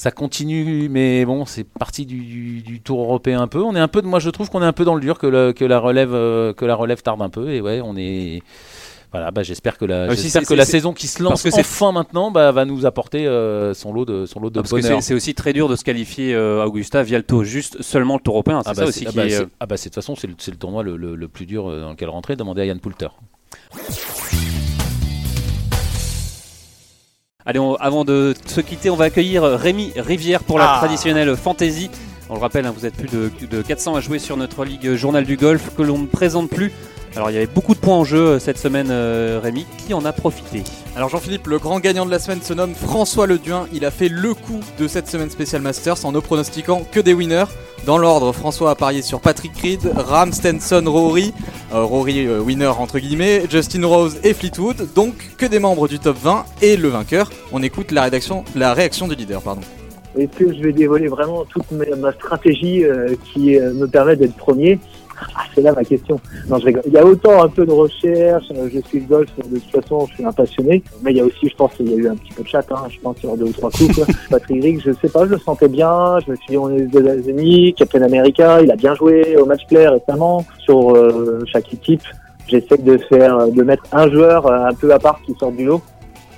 [0.00, 0.88] ça continue.
[0.88, 3.60] Mais bon, c'est parti du, du- du Tour européen un peu.
[3.62, 5.26] On est un peu, moi je trouve qu'on est un peu dans le dur, que,
[5.26, 7.50] le- que la relève, euh, que la relève tarde un peu.
[7.50, 8.40] Et ouais, on est.
[9.12, 11.60] Voilà, bah, j'espère que la, Ah, j'espère que la saison qui se lance parce que
[11.60, 14.76] enfin maintenant bah, va nous apporter euh, son lot de, son lot de parce que
[14.76, 15.02] bonheur.
[15.02, 18.14] c'est c'est aussi très dur de se qualifier euh, Augusta via le tour, juste seulement
[18.14, 18.62] le tour européen.
[18.62, 20.02] C'est Ah ça bah, aussi ah qui bah, est, euh, ah bah, c'est- de toute
[20.02, 22.36] façon c'est le, tournoi le, le- plus dur euh, dans lequel rentrer.
[22.36, 23.08] Demandez à Yann Poulter.
[27.50, 30.78] Allez, on- avant de se quitter, on va accueillir Rémi Rivière pour la Ah.
[30.78, 31.90] traditionnelle fantasy.
[32.28, 34.94] On le rappelle, hein, vous êtes plus de, de 400 à jouer sur notre ligue
[34.94, 36.70] Journal du Golf que l'on ne présente plus.
[37.16, 39.66] Alors, il y avait beaucoup de points en jeu euh, cette semaine, euh, Rémi.
[39.78, 40.62] Qui en a profité
[40.94, 43.66] Alors Jean-Philippe, le grand gagnant de la semaine se nomme François Leduin.
[43.72, 47.12] Il a fait le coup de cette semaine spéciale Masters en ne pronostiquant que des
[47.12, 47.46] winners.
[47.86, 51.32] Dans l'ordre, François a parié sur Patrick Reed, Ram Stenson, Rory,
[51.72, 54.88] euh, Rory euh, winner entre guillemets, Justin Rose et Fleetwood.
[54.94, 57.30] Donc que des membres du top 20 et le vainqueur.
[57.52, 59.40] On écoute la, rédaction, la réaction du leader.
[59.40, 59.62] Pardon.
[60.18, 64.16] Est-ce que je vais dévoiler vraiment toute ma, ma stratégie euh, qui euh, me permet
[64.16, 64.78] d'être premier?
[65.36, 66.20] Ah, C'est là ma question.
[66.48, 66.82] Non, je rigole.
[66.86, 69.82] Il y a autant un peu de recherche, euh, je suis le golf, de toute
[69.82, 71.96] façon je suis un passionné, mais il y a aussi, je pense, qu'il y a
[71.96, 73.94] eu un petit peu de chat, hein, je pense, sur deux ou trois coups.
[73.94, 74.06] Quoi.
[74.30, 76.82] Patrick Rigg, je sais pas, je le sentais bien, je me suis dit on est
[76.82, 81.72] aux États-Unis, Captain America, il a bien joué au match play récemment, sur euh, chaque
[81.72, 82.02] équipe.
[82.48, 85.64] J'essaie de faire, de mettre un joueur euh, un peu à part qui sort du
[85.64, 85.82] lot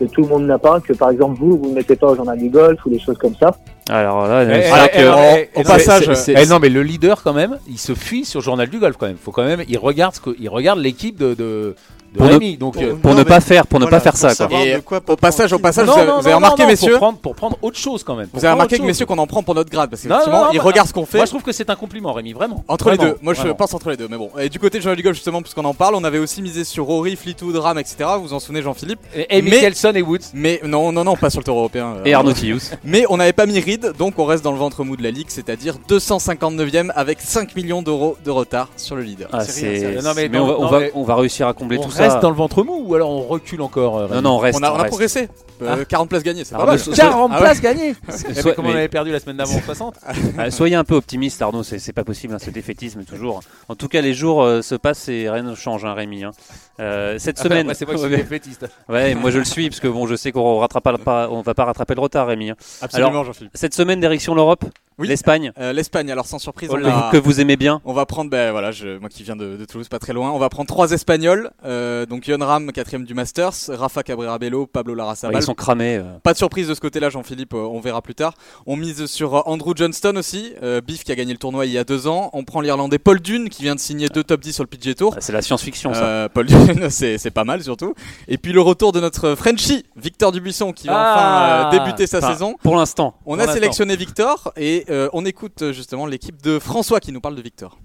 [0.07, 2.17] que tout le monde n'a pas, que par exemple vous, vous ne mettez pas au
[2.17, 3.55] journal du golf ou des choses comme ça.
[3.91, 6.47] Alors là, Eh, eh, eh, que- eh, en- eh, au passage, mais c'est- c'est- eh,
[6.47, 9.17] non mais le leader quand même, il se fuit sur Journal du Golf quand même.
[9.23, 11.75] Faut quand même, il regarde ce que, il regarde l'équipe de, de,
[12.13, 12.57] de Pour ne- Rémi.
[12.57, 14.49] donc euh, pour Non, ne pas faire, pour ne pas faire ça, quoi.
[14.65, 16.91] Et quoi au passage, au passage, non, vous avez, non, vous avez non, remarqué messieurs,
[16.93, 18.29] pour prendre, pour prendre autre chose quand même.
[18.33, 20.59] Vous avez remarqué que messieurs qu'on en prend pour notre grade parce qu'effectivement, non, il
[20.59, 21.19] bah, regarde ce qu'on fait.
[21.19, 22.65] Moi je trouve que c'est un compliment Rémi, vraiment.
[22.69, 24.31] Entre les deux, moi je pense entre les deux, mais bon.
[24.39, 26.85] Et du côté de du Golf, justement, puisqu'on en parle, on avait aussi misé sur
[26.85, 27.97] Rory, Fleetwood, Ram, etc.
[28.17, 30.19] Vous vous en souvenez, Jean-Philippe Et, Mickelson et Woods.
[30.35, 31.95] Mais non, non, non, pas sur le tour européen.
[31.99, 32.73] euh, Et Arnaud Thius.
[32.85, 35.11] Mais on n'avait pas mis Reed, donc on reste dans le ventre mou de la
[35.11, 39.29] ligue, c'est-à-dire 259ème avec 5 millions d'euros de retard sur le leader.
[39.33, 39.63] Ah, ça.
[40.03, 42.19] Non, mais on va, réussir à combler tout reste ça.
[42.21, 44.59] dans le ventre mou ou alors on recule encore euh, Non, non, on reste.
[44.61, 44.89] On a, on a reste.
[44.89, 45.29] progressé.
[45.63, 46.81] Euh, 40 places gagnées, c'est Alors, pas mal.
[46.81, 47.41] mais so- 40 Ah ouais.
[47.45, 47.95] places gagnées.
[48.09, 49.95] Eh ben, Soit- comme mais- on avait perdu la semaine d'avant 60.
[50.39, 53.41] Ah, soyez un peu optimiste, Arnaud, c'est c'est pas possible, hein, ce défaitisme toujours.
[53.69, 56.25] En tout cas, les jours euh, se passent et rien ne change, hein, Rémi.
[56.25, 56.33] hein.
[56.81, 58.67] Euh, cette semaine, Ouais, c'est moi qui suis ouais, défaitiste.
[58.89, 61.65] ouais, moi je le suis parce que bon, je sais qu'on pas, on va pas
[61.65, 62.51] rattraper le retard, Rémi.
[62.51, 62.57] hein.
[62.81, 63.53] Absolument, Jean-Philippe.
[63.55, 64.65] Cette semaine, direction l'Europe,
[65.03, 65.09] Oui.
[65.09, 67.81] l'Espagne, Euh, L'Espagne, alors sans surprise, que on, que vous aimez bien.
[67.85, 70.31] on va prendre, ben voilà, je, moi qui viens de, de Toulouse, pas très loin,
[70.31, 71.51] on va prendre trois Espagnols.
[71.65, 75.37] euh, donc Yon Ram, quatrième du Masters, Rafa Cabrera Bello, Pablo Ouais, Larrazabal.
[75.41, 75.97] ils sont cramés.
[75.97, 76.19] euh.
[76.23, 78.35] Pas de surprise de ce côté-là, Jean-Philippe, on verra plus tard.
[78.67, 80.53] On mise sur Andrew Johnston aussi,
[80.87, 82.31] Biff qui a gagné le tournoi il y a deux ans.
[82.33, 84.95] On prend l'Irlandais Paul Dune qui vient de signer deux top 10 sur le PGA
[84.95, 85.15] Tour.
[85.17, 86.29] Ah, C'est la science-fiction, ça.
[86.33, 87.95] Paul Dune, c'est pas mal surtout.
[88.29, 91.69] Et puis le retour de notre Frenchie, Victor Dubuisson, qui va Ah.
[91.69, 92.57] enfin débuter sa saison.
[92.63, 93.15] Pour l'instant.
[93.27, 97.13] On pour a sélectionné Victor et euh, on écoute euh, justement l'équipe de François qui
[97.13, 97.79] nous parle de Victor.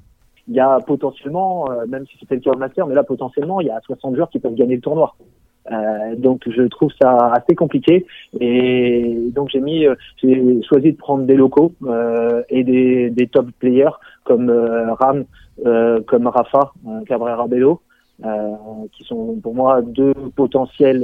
[0.49, 3.61] Il y a potentiellement, euh, même si c'était le cas au master, mais là potentiellement,
[3.61, 5.15] il y a 60 joueurs qui peuvent gagner le tournoi.
[6.17, 8.05] Donc je trouve ça assez compliqué
[8.39, 9.85] et donc j'ai mis,
[10.23, 11.73] j'ai choisi de prendre des locaux
[12.49, 13.91] et des, top players
[14.23, 15.25] comme euh, Ram,
[16.05, 16.71] comme Rafa,
[17.05, 17.81] Cabrera Bello,
[18.93, 21.03] qui sont pour moi deux potentiels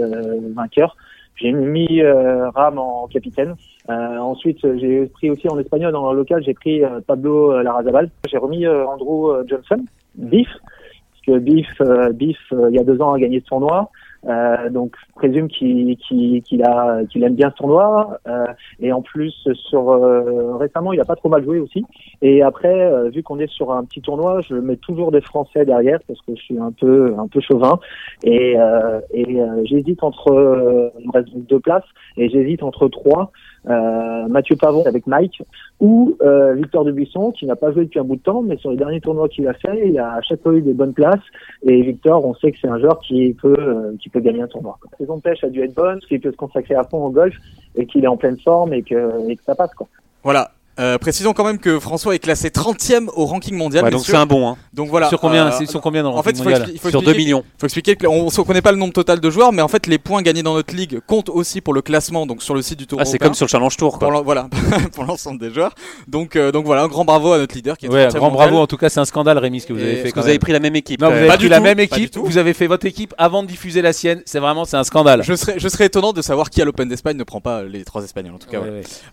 [0.55, 0.95] vainqueurs.
[1.35, 3.55] J'ai mis euh, Ram en capitaine.
[3.89, 8.09] Euh, ensuite, j'ai pris aussi en espagnol le local, j'ai pris euh, Pablo euh, Larrazabal.
[8.29, 9.83] J'ai remis euh, Andrew euh, Johnson,
[10.15, 11.67] Biff, parce que Biff,
[12.13, 13.89] Biff, il y a deux ans a gagné ce tournoi.
[14.25, 18.19] Euh, donc je présume qu'il qu'il qu'il a qu'il aime bien ce tournoi.
[18.27, 18.45] Euh,
[18.79, 19.33] et en plus
[19.69, 21.83] sur euh, récemment il a pas trop mal joué aussi.
[22.21, 25.65] Et après euh, vu qu'on est sur un petit tournoi, je mets toujours des Français
[25.65, 27.79] derrière parce que je suis un peu un peu chauvin.
[28.23, 31.83] Et, euh, et j'hésite entre il deux places
[32.17, 33.31] et j'hésite entre trois.
[33.69, 35.41] Euh, Mathieu Pavon avec Mike
[35.79, 38.71] ou euh, Victor Dubuisson qui n'a pas joué depuis un bout de temps mais sur
[38.71, 41.23] les derniers tournois qu'il a fait il a à chaque fois eu des bonnes places
[41.65, 44.47] et Victor on sait que c'est un joueur qui peut euh, qui peut gagner un
[44.47, 44.77] tournoi.
[44.91, 47.05] La saison de pêche a dû être bonne parce qu'il peut se consacrer à fond
[47.05, 47.33] au golf
[47.75, 49.87] et qu'il est en pleine forme et que, et que ça passe quoi.
[50.23, 53.83] Voilà, euh, précisons quand même que François est classé 30ème au ranking mondial.
[53.83, 54.47] Ouais, donc c'est un bon.
[54.49, 54.57] Hein.
[54.73, 55.09] Donc voilà.
[55.09, 57.07] Sur combien, euh, sur combien dans le En fait, ranking il faut, il Sur 2
[57.09, 57.43] expliquer, millions.
[57.57, 59.87] faut expliquer que on ne connaît pas le nombre total de joueurs, mais en fait
[59.87, 62.79] les points gagnés dans notre ligue comptent aussi pour le classement, donc sur le site
[62.79, 63.91] du Tour Ah, c'est comme sur le Challenge Tour.
[63.91, 64.09] pour Quoi.
[64.11, 64.47] l'en- voilà
[64.93, 65.73] pour l'ensemble des joueurs.
[66.07, 68.29] Donc euh, donc voilà, un grand bravo à notre leader qui est Ouais, 30e grand
[68.31, 68.49] mondial.
[68.49, 68.63] bravo.
[68.63, 70.11] En tout cas, c'est un scandale, Rémi, ce que vous Et avez fait.
[70.15, 71.01] Vous avez pris la même équipe.
[71.01, 71.27] Non, vous avez.
[71.27, 72.17] Pas pris du la tout, même équipe.
[72.17, 74.21] Vous avez fait votre équipe avant de diffuser la sienne.
[74.25, 75.23] C'est vraiment, c'est un scandale.
[75.23, 77.83] Je serais, je serais étonnant de savoir qui à l'Open d'Espagne ne prend pas les
[77.83, 78.61] trois Espagnols en tout cas.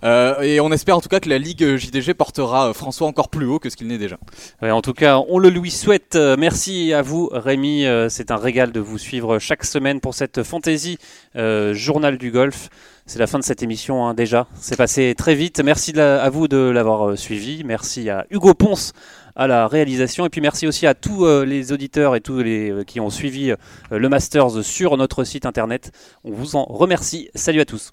[0.04, 3.28] Euh, et on espère en tout cas que la Ligue JDG portera euh, François encore
[3.28, 4.18] plus haut que ce qu'il n'est déjà.
[4.62, 6.16] En tout cas, on le lui souhaite.
[6.16, 7.86] Euh, merci à vous, Rémi.
[7.86, 10.98] Euh, c'est un régal de vous suivre chaque semaine pour cette fantaisie
[11.36, 12.68] euh, journal du golf.
[13.06, 14.46] C'est la fin de cette émission hein, déjà.
[14.60, 15.60] C'est passé très vite.
[15.64, 17.64] Merci à vous de l'avoir euh, suivi.
[17.64, 18.92] Merci à Hugo Ponce
[19.36, 20.26] à la réalisation.
[20.26, 23.10] Et puis merci aussi à tous euh, les auditeurs et tous les euh, qui ont
[23.10, 23.56] suivi euh,
[23.90, 25.92] le Masters sur notre site internet.
[26.24, 27.30] On vous en remercie.
[27.34, 27.92] Salut à tous.